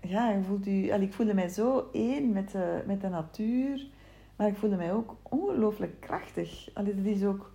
Ja, 0.00 0.30
je 0.30 0.42
voelt 0.42 0.64
je, 0.64 0.86
ik 1.00 1.12
voelde 1.12 1.34
mij 1.34 1.48
zo 1.48 1.88
één 1.92 2.32
met 2.32 2.50
de, 2.50 2.82
met 2.86 3.00
de 3.00 3.08
natuur. 3.08 3.86
Maar 4.36 4.48
ik 4.48 4.56
voelde 4.56 4.76
mij 4.76 4.92
ook 4.92 5.16
ongelooflijk 5.22 6.00
krachtig. 6.00 6.70
Allee, 6.74 6.94
dat 6.94 7.04
is 7.04 7.24
ook... 7.24 7.50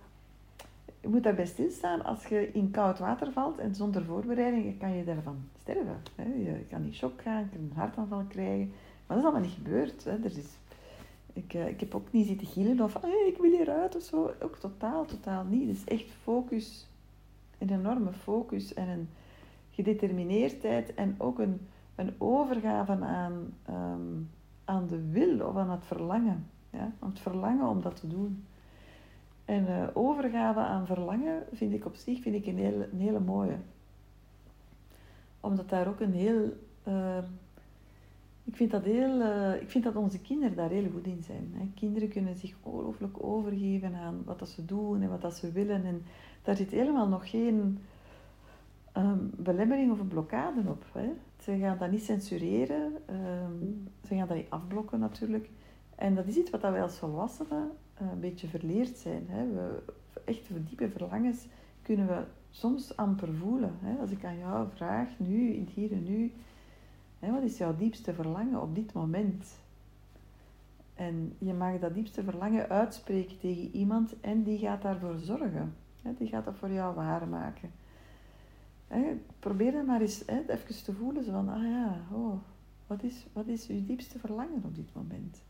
Je 1.00 1.08
moet 1.08 1.22
daarbij 1.22 1.46
stilstaan. 1.46 2.04
Als 2.04 2.26
je 2.26 2.52
in 2.52 2.70
koud 2.70 2.98
water 2.98 3.32
valt 3.32 3.58
en 3.58 3.74
zonder 3.74 4.04
voorbereiding, 4.04 4.78
kan 4.78 4.96
je 4.96 5.04
daarvan 5.04 5.36
sterven. 5.60 5.96
Je 6.16 6.64
kan 6.70 6.84
in 6.84 6.94
shock 6.94 7.22
gaan, 7.22 7.40
je 7.40 7.48
kan 7.48 7.60
een 7.60 7.72
hartaanval 7.74 8.24
krijgen. 8.28 8.72
Maar 9.06 9.16
dat 9.16 9.18
is 9.18 9.24
allemaal 9.24 9.48
niet 9.48 9.58
gebeurd. 9.64 10.04
Er 10.04 10.24
is, 10.24 10.46
ik, 11.32 11.54
uh, 11.54 11.68
ik 11.68 11.80
heb 11.80 11.94
ook 11.94 12.12
niet 12.12 12.26
zitten 12.26 12.46
gielen 12.46 12.80
of 12.80 12.94
ik 13.26 13.36
wil 13.40 13.50
hieruit 13.50 13.96
of 13.96 14.02
zo. 14.02 14.30
Ook 14.42 14.56
totaal, 14.56 15.04
totaal 15.04 15.44
niet. 15.44 15.68
Het 15.68 15.76
is 15.76 15.84
echt 15.84 16.12
focus, 16.22 16.88
een 17.58 17.70
enorme 17.70 18.12
focus 18.12 18.74
en 18.74 18.88
een 18.88 19.08
gedetermineerdheid 19.70 20.94
en 20.94 21.14
ook 21.18 21.38
een, 21.38 21.60
een 21.94 22.14
overgave 22.18 22.92
aan, 23.04 23.54
um, 23.70 24.30
aan 24.64 24.86
de 24.86 25.10
wil 25.10 25.46
of 25.46 25.56
aan 25.56 25.70
het 25.70 25.84
verlangen. 25.84 26.46
Ja? 26.70 26.92
Om 26.98 27.08
het 27.08 27.20
verlangen 27.20 27.68
om 27.68 27.82
dat 27.82 28.00
te 28.00 28.08
doen. 28.08 28.44
En 29.44 29.66
uh, 29.68 29.88
overgave 29.92 30.60
aan 30.60 30.86
verlangen 30.86 31.42
vind 31.52 31.72
ik 31.72 31.84
op 31.84 31.94
zich 31.94 32.20
vind 32.20 32.34
ik 32.34 32.46
een, 32.46 32.58
hele, 32.58 32.88
hele 32.96 33.20
mooie. 33.20 33.56
Omdat 35.40 35.68
daar 35.68 35.88
ook 35.88 36.00
een 36.00 36.12
heel... 36.12 36.52
Uh, 36.88 37.18
ik, 38.48 38.56
vind 38.56 38.70
dat 38.70 38.84
heel 38.84 39.20
uh, 39.20 39.60
ik 39.60 39.70
vind 39.70 39.84
dat 39.84 39.96
onze 39.96 40.20
kinderen 40.20 40.56
daar 40.56 40.70
heel 40.70 40.90
goed 40.90 41.06
in 41.06 41.22
zijn. 41.22 41.52
Hè. 41.54 41.70
Kinderen 41.74 42.08
kunnen 42.08 42.36
zich 42.36 42.54
ongelooflijk 42.62 43.24
overgeven 43.24 43.94
aan 43.94 44.22
wat 44.24 44.38
dat 44.38 44.48
ze 44.48 44.64
doen 44.64 45.02
en 45.02 45.08
wat 45.08 45.20
dat 45.20 45.34
ze 45.34 45.52
willen. 45.52 45.84
En 45.84 46.02
daar 46.42 46.56
zit 46.56 46.70
helemaal 46.70 47.08
nog 47.08 47.30
geen 47.30 47.78
um, 48.96 49.30
belemmering 49.36 49.92
of 49.92 50.00
een 50.00 50.08
blokkade 50.08 50.60
op. 50.66 50.84
Hè. 50.92 51.12
Ze 51.42 51.58
gaan 51.58 51.78
dat 51.78 51.90
niet 51.90 52.02
censureren. 52.02 52.92
Um, 53.10 53.88
ze 54.06 54.14
gaan 54.14 54.28
dat 54.28 54.36
niet 54.36 54.50
afblokken 54.50 54.98
natuurlijk. 54.98 55.48
En 55.94 56.14
dat 56.14 56.26
is 56.26 56.36
iets 56.36 56.50
wat 56.50 56.60
wij 56.60 56.82
als 56.82 56.98
volwassenen 56.98 57.70
uh, 58.02 58.10
een 58.12 58.20
beetje 58.20 58.48
verleerd 58.48 58.96
zijn. 58.96 59.24
Hè. 59.28 59.46
We, 59.52 59.82
echt 60.24 60.48
diepe 60.68 60.88
verlangens 60.88 61.46
kunnen 61.82 62.06
we 62.06 62.22
soms 62.50 62.96
amper 62.96 63.34
voelen. 63.34 63.74
Hè. 63.80 64.00
Als 64.00 64.10
ik 64.10 64.24
aan 64.24 64.38
jou 64.38 64.68
vraag, 64.74 65.08
nu, 65.16 65.52
in 65.52 65.60
het 65.60 65.70
hier 65.70 65.92
en 65.92 66.04
nu, 66.04 66.32
hè, 67.18 67.32
wat 67.32 67.42
is 67.42 67.58
jouw 67.58 67.76
diepste 67.76 68.14
verlangen 68.14 68.62
op 68.62 68.74
dit 68.74 68.92
moment? 68.92 69.58
En 70.94 71.34
je 71.38 71.52
mag 71.52 71.78
dat 71.78 71.94
diepste 71.94 72.22
verlangen 72.22 72.68
uitspreken 72.68 73.38
tegen 73.38 73.70
iemand 73.70 74.20
en 74.20 74.42
die 74.42 74.58
gaat 74.58 74.82
daarvoor 74.82 75.18
zorgen. 75.18 75.74
Die 76.18 76.28
gaat 76.28 76.44
dat 76.44 76.56
voor 76.56 76.70
jou 76.70 76.94
waarmaken. 76.94 77.70
Hè, 78.86 79.20
probeer 79.38 79.72
dan 79.72 79.86
maar 79.86 80.00
eens 80.00 80.26
even 80.26 80.84
te 80.84 80.92
voelen, 80.92 81.24
zo 81.24 81.30
van, 81.30 81.48
ah 81.48 81.62
ja, 81.62 82.00
oh, 82.12 82.38
wat 82.86 83.02
is, 83.02 83.26
wat 83.32 83.46
is 83.46 83.66
je 83.66 83.84
diepste 83.84 84.18
verlangen 84.18 84.62
op 84.64 84.74
dit 84.74 84.94
moment? 84.94 85.42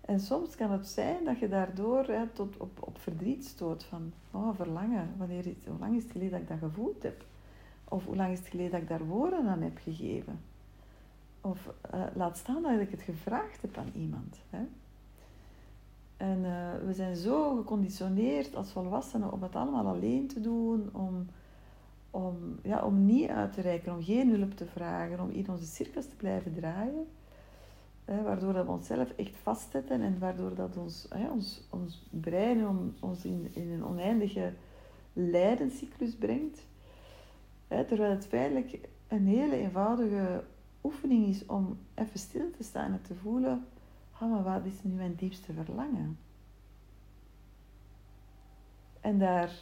En 0.00 0.20
soms 0.20 0.56
kan 0.56 0.70
het 0.70 0.86
zijn 0.86 1.24
dat 1.24 1.38
je 1.38 1.48
daardoor 1.48 2.06
tot 2.32 2.56
op, 2.56 2.86
op 2.86 2.98
verdriet 2.98 3.44
stoot 3.44 3.84
van, 3.84 4.12
oh, 4.30 4.54
verlangen, 4.54 5.14
wanneer, 5.16 5.44
hoe 5.66 5.78
lang 5.78 5.96
is 5.96 6.02
het 6.02 6.12
geleden 6.12 6.32
dat 6.32 6.40
ik 6.40 6.48
dat 6.48 6.70
gevoeld 6.70 7.02
heb? 7.02 7.24
Of 7.84 8.04
hoe 8.04 8.16
lang 8.16 8.32
is 8.32 8.38
het 8.38 8.48
geleden 8.48 8.70
dat 8.70 8.80
ik 8.80 8.88
daar 8.88 9.06
woorden 9.06 9.48
aan 9.48 9.62
heb 9.62 9.78
gegeven? 9.78 10.49
Of 11.40 11.70
uh, 11.94 12.02
laat 12.14 12.36
staan 12.36 12.62
dat 12.62 12.80
ik 12.80 12.90
het 12.90 13.02
gevraagd 13.02 13.62
heb 13.62 13.76
aan 13.76 13.92
iemand. 13.94 14.40
Hè? 14.50 14.62
En 16.16 16.38
uh, 16.38 16.86
we 16.86 16.92
zijn 16.92 17.16
zo 17.16 17.56
geconditioneerd 17.56 18.56
als 18.56 18.72
volwassenen 18.72 19.32
om 19.32 19.42
het 19.42 19.56
allemaal 19.56 19.86
alleen 19.86 20.26
te 20.26 20.40
doen, 20.40 20.90
om 20.92 21.26
om, 22.10 22.58
ja, 22.62 22.84
om 22.84 23.06
niet 23.06 23.28
uit 23.28 23.52
te 23.52 23.60
reiken, 23.60 23.92
om 23.92 24.02
geen 24.02 24.30
hulp 24.30 24.56
te 24.56 24.66
vragen, 24.66 25.20
om 25.20 25.30
in 25.30 25.50
onze 25.50 25.66
cirkels 25.66 26.06
te 26.06 26.16
blijven 26.16 26.54
draaien. 26.54 27.06
Hè, 28.04 28.22
waardoor 28.22 28.52
dat 28.52 28.66
we 28.66 28.72
onszelf 28.72 29.10
echt 29.10 29.36
vastzetten 29.36 30.00
en 30.00 30.18
waardoor 30.18 30.54
dat 30.54 30.76
ons, 30.76 31.06
hè, 31.08 31.30
ons, 31.30 31.66
ons 31.70 32.08
brein 32.10 32.94
ons 33.00 33.24
in, 33.24 33.48
in 33.52 33.70
een 33.70 33.84
oneindige 33.84 34.52
lijdenscyclus 35.12 36.14
brengt. 36.14 36.66
Hè, 37.68 37.84
terwijl 37.84 38.10
het 38.10 38.26
feitelijk 38.26 38.88
een 39.08 39.26
hele 39.26 39.56
eenvoudige 39.56 40.44
oefening 40.82 41.26
is 41.26 41.46
om 41.46 41.78
even 41.94 42.18
stil 42.18 42.50
te 42.50 42.62
staan 42.62 42.92
en 42.92 43.02
te 43.02 43.14
voelen, 43.14 43.66
maar 44.20 44.42
wat 44.42 44.64
is 44.64 44.82
nu 44.82 44.92
mijn 44.92 45.14
diepste 45.14 45.52
verlangen? 45.52 46.18
En 49.00 49.18
daar 49.18 49.52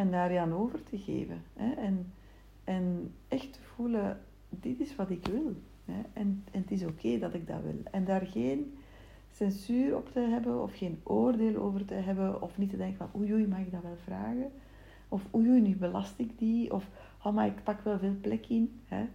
en 0.00 0.10
daar 0.10 0.38
aan 0.38 0.52
over 0.52 0.82
te 0.82 0.98
geven. 0.98 1.42
Hè? 1.52 1.72
En, 1.72 2.12
en 2.64 3.14
echt 3.28 3.52
te 3.52 3.60
voelen, 3.60 4.20
dit 4.48 4.80
is 4.80 4.96
wat 4.96 5.10
ik 5.10 5.26
wil. 5.26 5.54
Hè? 5.84 6.02
En, 6.12 6.44
en 6.52 6.60
het 6.60 6.70
is 6.70 6.84
oké 6.84 7.18
dat 7.18 7.34
ik 7.34 7.46
dat 7.46 7.62
wil. 7.62 7.80
En 7.90 8.04
daar 8.04 8.26
geen 8.26 8.74
censuur 9.30 9.96
op 9.96 10.12
te 10.12 10.20
hebben 10.20 10.62
of 10.62 10.76
geen 10.76 11.00
oordeel 11.02 11.56
over 11.56 11.84
te 11.84 11.94
hebben 11.94 12.42
of 12.42 12.58
niet 12.58 12.70
te 12.70 12.76
denken 12.76 13.08
van 13.10 13.20
oei 13.20 13.46
mag 13.46 13.58
ik 13.58 13.70
dat 13.70 13.82
wel 13.82 13.96
vragen? 14.04 14.52
Of 15.08 15.22
oei 15.34 15.60
nu 15.60 15.76
belast 15.76 16.18
ik 16.18 16.38
die? 16.38 16.74
Of 16.74 16.90
oh 17.24 17.44
ik 17.44 17.64
pak 17.64 17.80
wel 17.80 17.98
veel 17.98 18.16
plek 18.20 18.46
in. 18.46 18.80
Hè? 18.84 19.06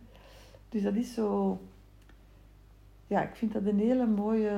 Dus 0.75 0.83
dat 0.83 0.95
is 0.95 1.13
zo... 1.13 1.59
Ja, 3.07 3.21
ik 3.21 3.35
vind 3.35 3.53
dat 3.53 3.65
een 3.65 3.79
hele 3.79 4.05
mooie 4.05 4.49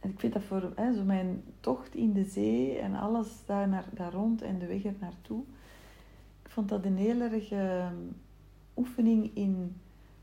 en 0.00 0.10
ik 0.10 0.20
vind 0.20 0.32
dat 0.32 0.42
voor 0.42 0.72
hè, 0.74 0.94
zo 0.94 1.02
mijn 1.04 1.42
tocht 1.60 1.94
in 1.94 2.12
de 2.12 2.24
zee 2.24 2.78
en 2.78 2.94
alles 2.94 3.28
daar, 3.46 3.68
naar, 3.68 3.84
daar 3.92 4.12
rond 4.12 4.42
en 4.42 4.58
de 4.58 4.66
weg 4.66 4.84
er 4.84 4.94
naartoe. 5.00 5.42
Ik 6.42 6.50
vond 6.50 6.68
dat 6.68 6.84
een 6.84 6.96
heel 6.96 7.20
erg 7.20 7.50
ehm, 7.50 7.94
oefening 8.76 9.30
in 9.34 9.76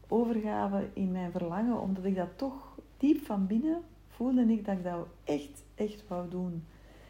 overgave 0.08 0.90
in 0.94 1.12
mijn 1.12 1.32
verlangen, 1.32 1.82
omdat 1.82 2.06
ik 2.06 2.16
dat 2.16 2.38
toch 2.38 2.78
diep 2.98 3.26
van 3.26 3.48
binnen 3.48 3.82
voelde 4.08 4.46
ik 4.46 4.66
dat 4.66 4.78
ik 4.78 4.84
dat 4.84 5.08
echt, 5.24 5.64
echt 5.76 6.08
wou 6.08 6.30
doen. 6.30 6.64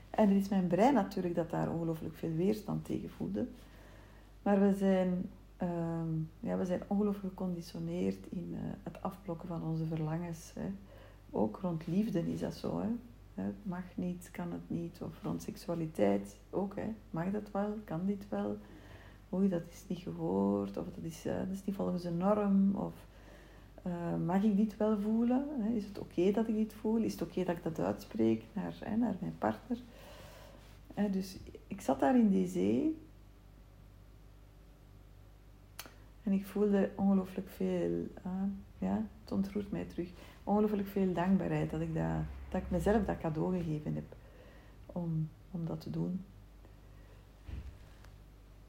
En 0.10 0.30
het 0.30 0.41
is 0.41 0.50
mijn 0.50 0.67
brein 0.67 0.93
natuurlijk 0.93 1.36
dat 1.36 1.50
daar 1.50 1.71
ongelooflijk 1.71 2.15
veel 2.15 2.34
weerstand 2.34 2.86
tegen 2.86 3.10
voelde. 3.10 3.47
Maar 4.41 4.62
we 4.62 4.74
zijn, 4.74 5.30
uh, 5.62 5.69
ja, 6.39 6.58
we 6.58 6.65
zijn 6.65 6.82
ongelooflijk 6.88 7.28
geconditioneerd 7.28 8.28
in 8.30 8.50
uh, 8.52 8.60
het 8.84 9.02
afblokken 9.02 9.47
van 9.47 9.63
onze 9.63 9.86
verlangens. 9.86 10.52
Hè. 10.56 10.71
Ook 11.30 11.60
rond 11.62 11.88
liefde 11.88 12.32
is 12.32 12.39
dat 12.39 12.54
zo. 12.54 12.80
Hè? 12.80 12.89
Het 13.43 13.56
mag 13.63 13.84
niet, 13.95 14.30
kan 14.32 14.52
het 14.52 14.69
niet. 14.69 15.02
Of 15.02 15.24
rond 15.24 15.41
seksualiteit 15.41 16.38
ook. 16.50 16.76
Hè? 16.76 16.93
Mag 17.10 17.32
dat 17.32 17.52
wel, 17.52 17.78
kan 17.84 18.06
dit 18.06 18.30
wel? 18.30 18.58
Oei, 19.34 19.50
dat 19.50 19.62
is 19.69 19.84
niet 19.88 20.00
gehoord. 20.00 20.78
Of 20.78 20.86
dat 20.86 21.04
is, 21.04 21.26
is 21.52 21.65
niet 21.65 21.76
volgens 21.76 22.04
de 22.04 22.12
norm. 22.12 22.76
Of 22.76 22.93
uh, 23.88 24.26
mag 24.26 24.43
ik 24.43 24.58
dit 24.58 24.78
wel 24.78 25.00
voelen? 25.00 25.47
Hè? 25.60 25.69
Is 25.69 25.86
het 25.86 26.00
oké 26.00 26.32
dat 26.32 26.47
ik 26.47 26.56
dit 26.56 26.74
voel? 26.74 26.97
Is 26.97 27.12
het 27.12 27.21
oké 27.21 27.43
dat 27.43 27.58
ik 27.58 27.63
dat 27.63 27.80
uitspreek 27.80 28.43
naar, 28.54 28.76
hè, 28.80 28.95
naar 28.95 29.15
mijn 29.19 29.36
partner? 29.38 29.78
dus 31.12 31.38
ik 31.67 31.82
zat 31.82 32.00
daar 32.00 32.17
in 32.17 32.30
die 32.30 32.47
zee. 32.47 32.97
En 36.24 36.32
ik 36.32 36.46
voelde 36.46 36.90
ongelooflijk 36.96 37.50
veel. 37.50 38.08
Uh, 38.26 38.32
ja, 38.78 39.06
het 39.22 39.32
ontroert 39.32 39.72
mij 39.72 39.86
terug 39.86 40.10
ongelooflijk 40.44 40.88
veel 40.88 41.14
dankbaarheid 41.14 41.70
dat 41.70 41.82
ik, 41.82 41.94
dat, 41.94 42.24
dat 42.50 42.62
ik 42.62 42.70
mezelf 42.72 43.06
dat 43.06 43.18
cadeau 43.18 43.58
gegeven 43.58 43.96
heb 43.96 44.16
om, 44.86 45.30
om 45.52 45.66
dat 45.66 45.82
te 45.82 45.90
doen. 45.90 46.26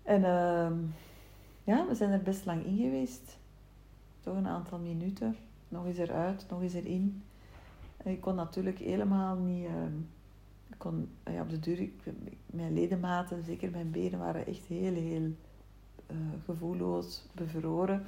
En 0.02 0.20
uh, 0.20 0.70
ja, 1.64 1.86
we 1.88 1.94
zijn 1.94 2.10
er 2.10 2.22
best 2.22 2.44
lang 2.44 2.64
in 2.64 2.76
geweest. 2.76 3.38
Toch 4.20 4.36
een 4.36 4.46
aantal 4.46 4.78
minuten. 4.78 5.36
Nog 5.68 5.86
eens 5.86 5.98
eruit, 5.98 6.46
nog 6.48 6.62
eens 6.62 6.74
erin. 6.74 7.22
Ik 8.04 8.20
kon 8.20 8.34
natuurlijk 8.34 8.78
helemaal 8.78 9.36
niet... 9.36 9.68
Ik 10.70 10.78
kon, 10.78 11.08
ja, 11.24 11.42
op 11.42 11.50
de 11.50 11.58
duur, 11.58 11.88
mijn 12.46 12.74
ledematen, 12.74 13.42
zeker 13.42 13.70
mijn 13.70 13.90
benen, 13.90 14.18
waren 14.18 14.46
echt 14.46 14.64
heel, 14.64 14.94
heel 14.94 15.30
uh, 16.12 16.44
gevoelloos, 16.44 17.22
bevroren. 17.32 18.06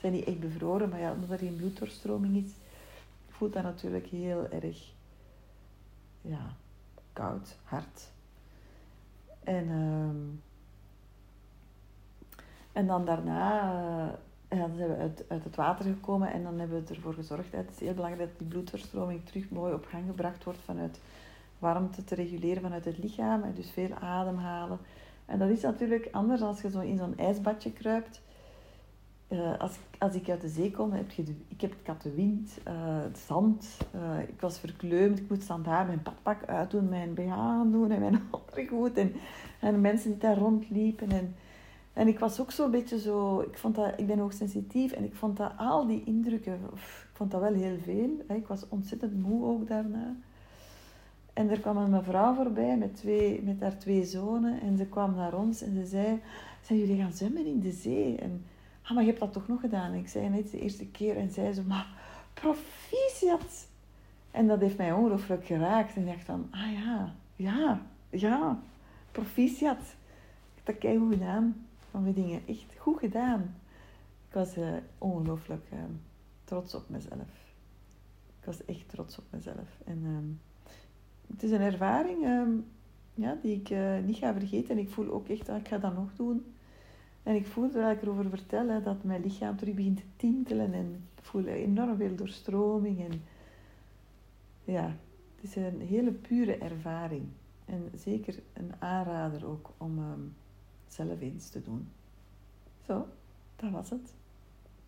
Zijn 0.00 0.12
niet 0.12 0.24
echt 0.24 0.40
bevroren, 0.40 0.88
maar 0.88 1.00
ja, 1.00 1.12
omdat 1.12 1.30
er 1.30 1.38
geen 1.38 1.56
bloeddoorstroming 1.56 2.44
is, 2.44 2.50
voelt 3.28 3.52
dat 3.52 3.62
natuurlijk 3.62 4.06
heel 4.06 4.48
erg 4.50 4.92
ja, 6.20 6.56
koud, 7.12 7.56
hard. 7.64 8.10
En, 9.44 9.64
uh, 9.64 10.08
en 12.72 12.86
dan 12.86 13.04
daarna 13.04 13.72
uh, 14.52 14.58
ja, 14.58 14.68
zijn 14.76 14.88
we 14.88 14.96
uit, 14.96 15.24
uit 15.28 15.44
het 15.44 15.56
water 15.56 15.84
gekomen 15.84 16.32
en 16.32 16.42
dan 16.42 16.58
hebben 16.58 16.84
we 16.84 16.94
ervoor 16.94 17.14
gezorgd. 17.14 17.52
Het 17.52 17.70
is 17.70 17.80
heel 17.80 17.94
belangrijk 17.94 18.28
dat 18.28 18.38
die 18.38 18.48
bloedverstroming 18.48 19.24
terug 19.24 19.50
mooi 19.50 19.74
op 19.74 19.86
gang 19.86 20.04
gebracht 20.06 20.44
wordt 20.44 20.58
vanuit 20.64 21.00
warmte 21.58 22.04
te 22.04 22.14
reguleren 22.14 22.62
vanuit 22.62 22.84
het 22.84 22.98
lichaam. 22.98 23.42
En 23.42 23.54
dus 23.54 23.70
veel 23.70 23.94
ademhalen. 23.94 24.78
En 25.26 25.38
dat 25.38 25.48
is 25.48 25.62
natuurlijk 25.62 26.08
anders 26.12 26.40
als 26.40 26.62
je 26.62 26.70
zo 26.70 26.80
in 26.80 26.96
zo'n 26.96 27.18
ijsbadje 27.18 27.72
kruipt. 27.72 28.22
Uh, 29.28 29.58
als, 29.58 29.78
als 29.98 30.14
ik 30.14 30.28
uit 30.28 30.40
de 30.40 30.48
zee 30.48 30.70
kom, 30.70 30.92
heb 30.92 31.10
je 31.10 31.24
ik, 31.48 31.60
heb, 31.60 31.72
ik 31.72 32.02
de 32.02 32.14
wind, 32.14 32.58
uh, 32.68 32.74
het 33.02 33.18
zand, 33.18 33.78
uh, 33.94 34.28
ik 34.28 34.40
was 34.40 34.58
verkleumd, 34.58 35.18
ik 35.18 35.28
moest 35.28 35.48
daar 35.64 35.86
mijn 35.86 36.02
badpak 36.02 36.44
uitdoen, 36.44 36.88
mijn 36.88 37.14
BH 37.14 37.62
doen 37.70 37.90
en 37.90 38.00
mijn 38.00 38.22
ondergoed 38.48 38.96
en, 38.96 39.12
en 39.60 39.72
de 39.72 39.78
mensen 39.78 40.10
die 40.10 40.20
daar 40.20 40.38
rondliepen. 40.38 41.10
En, 41.10 41.34
en 41.92 42.08
ik 42.08 42.18
was 42.18 42.40
ook 42.40 42.50
zo'n 42.50 42.70
beetje 42.70 42.98
zo, 42.98 43.40
ik, 43.40 43.58
vond 43.58 43.74
dat, 43.74 43.92
ik 43.96 44.06
ben 44.06 44.18
hoogsensitief 44.18 44.92
en 44.92 45.04
ik 45.04 45.14
vond 45.14 45.36
dat 45.36 45.52
al 45.56 45.86
die 45.86 46.04
indrukken, 46.04 46.52
ik 46.74 47.10
vond 47.12 47.30
dat 47.30 47.40
wel 47.40 47.54
heel 47.54 47.78
veel. 47.78 48.10
Hè. 48.26 48.34
Ik 48.34 48.46
was 48.46 48.68
ontzettend 48.68 49.22
moe 49.22 49.44
ook 49.44 49.68
daarna. 49.68 50.16
En 51.32 51.50
er 51.50 51.60
kwam 51.60 51.76
een 51.76 51.90
mevrouw 51.90 52.34
voorbij 52.34 52.76
met, 52.76 52.96
twee, 52.96 53.42
met 53.42 53.60
haar 53.60 53.78
twee 53.78 54.04
zonen 54.04 54.60
en 54.60 54.76
ze 54.76 54.86
kwam 54.86 55.14
naar 55.14 55.34
ons 55.34 55.62
en 55.62 55.74
ze 55.74 55.86
zei, 55.86 56.20
zijn 56.60 56.78
jullie 56.78 56.96
gaan 56.96 57.12
zwemmen 57.12 57.46
in 57.46 57.60
de 57.60 57.72
zee? 57.72 58.16
En, 58.16 58.44
ah, 58.82 58.90
maar 58.90 59.02
je 59.02 59.08
hebt 59.08 59.20
dat 59.20 59.32
toch 59.32 59.48
nog 59.48 59.60
gedaan? 59.60 59.94
ik 59.94 60.08
zei 60.08 60.28
net 60.28 60.50
de 60.50 60.60
eerste 60.60 60.86
keer 60.86 61.16
en 61.16 61.30
zei 61.30 61.52
ze, 61.52 61.62
maar 61.62 61.86
proficiat! 62.34 63.70
En 64.32 64.46
dat 64.46 64.60
heeft 64.60 64.76
mij 64.76 64.92
ongelooflijk 64.92 65.46
geraakt. 65.46 65.96
En 65.96 66.02
ik 66.02 66.08
dacht 66.08 66.24
van, 66.24 66.48
ah 66.50 66.72
ja, 66.72 67.14
ja, 67.36 67.82
ja, 68.10 68.62
proficiat. 69.12 69.94
Dat 70.64 70.74
goed 70.80 71.12
gedaan. 71.12 71.66
Van 71.90 72.04
die 72.04 72.14
dingen, 72.14 72.40
echt 72.46 72.78
goed 72.78 72.98
gedaan. 72.98 73.54
Ik 74.28 74.34
was 74.34 74.56
uh, 74.56 74.68
ongelooflijk 74.98 75.64
uh, 75.72 75.78
trots 76.44 76.74
op 76.74 76.88
mezelf. 76.88 77.52
Ik 78.40 78.44
was 78.44 78.64
echt 78.64 78.88
trots 78.88 79.18
op 79.18 79.24
mezelf. 79.30 79.80
En 79.84 80.04
um, 80.04 80.40
het 81.26 81.42
is 81.42 81.50
een 81.50 81.60
ervaring 81.60 82.24
um, 82.24 82.64
ja, 83.14 83.38
die 83.42 83.56
ik 83.56 83.70
uh, 83.70 83.98
niet 83.98 84.16
ga 84.16 84.32
vergeten. 84.32 84.70
En 84.70 84.78
ik 84.78 84.90
voel 84.90 85.10
ook 85.10 85.28
echt 85.28 85.46
dat 85.46 85.56
ik 85.56 85.68
ga 85.68 85.78
dat 85.78 85.94
nog 85.94 86.14
doen. 86.16 86.44
En 87.22 87.34
ik 87.34 87.46
voel, 87.46 87.70
terwijl 87.70 87.96
ik 87.96 88.02
erover 88.02 88.28
vertel, 88.28 88.68
hè, 88.68 88.82
dat 88.82 89.04
mijn 89.04 89.22
lichaam 89.22 89.56
terug 89.56 89.74
begint 89.74 89.96
te 89.96 90.02
tintelen. 90.16 90.72
En 90.72 91.02
ik 91.16 91.24
voel 91.24 91.44
enorm 91.44 91.96
veel 91.96 92.14
doorstroming. 92.14 93.00
En 93.00 93.22
ja, 94.64 94.96
het 95.34 95.44
is 95.44 95.56
een 95.56 95.80
hele 95.80 96.10
pure 96.12 96.56
ervaring. 96.56 97.24
En 97.64 97.90
zeker 97.94 98.42
een 98.52 98.72
aanrader 98.78 99.46
ook 99.46 99.70
om 99.76 99.98
um, 99.98 100.34
zelf 100.86 101.20
eens 101.20 101.48
te 101.48 101.62
doen. 101.62 101.88
Zo, 102.86 103.06
dat 103.56 103.70
was 103.70 103.90
het. 103.90 104.14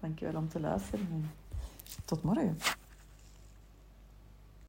Dankjewel 0.00 0.40
om 0.40 0.48
te 0.48 0.60
luisteren 0.60 1.06
en 1.10 1.30
tot 2.04 2.22
morgen. 2.22 2.56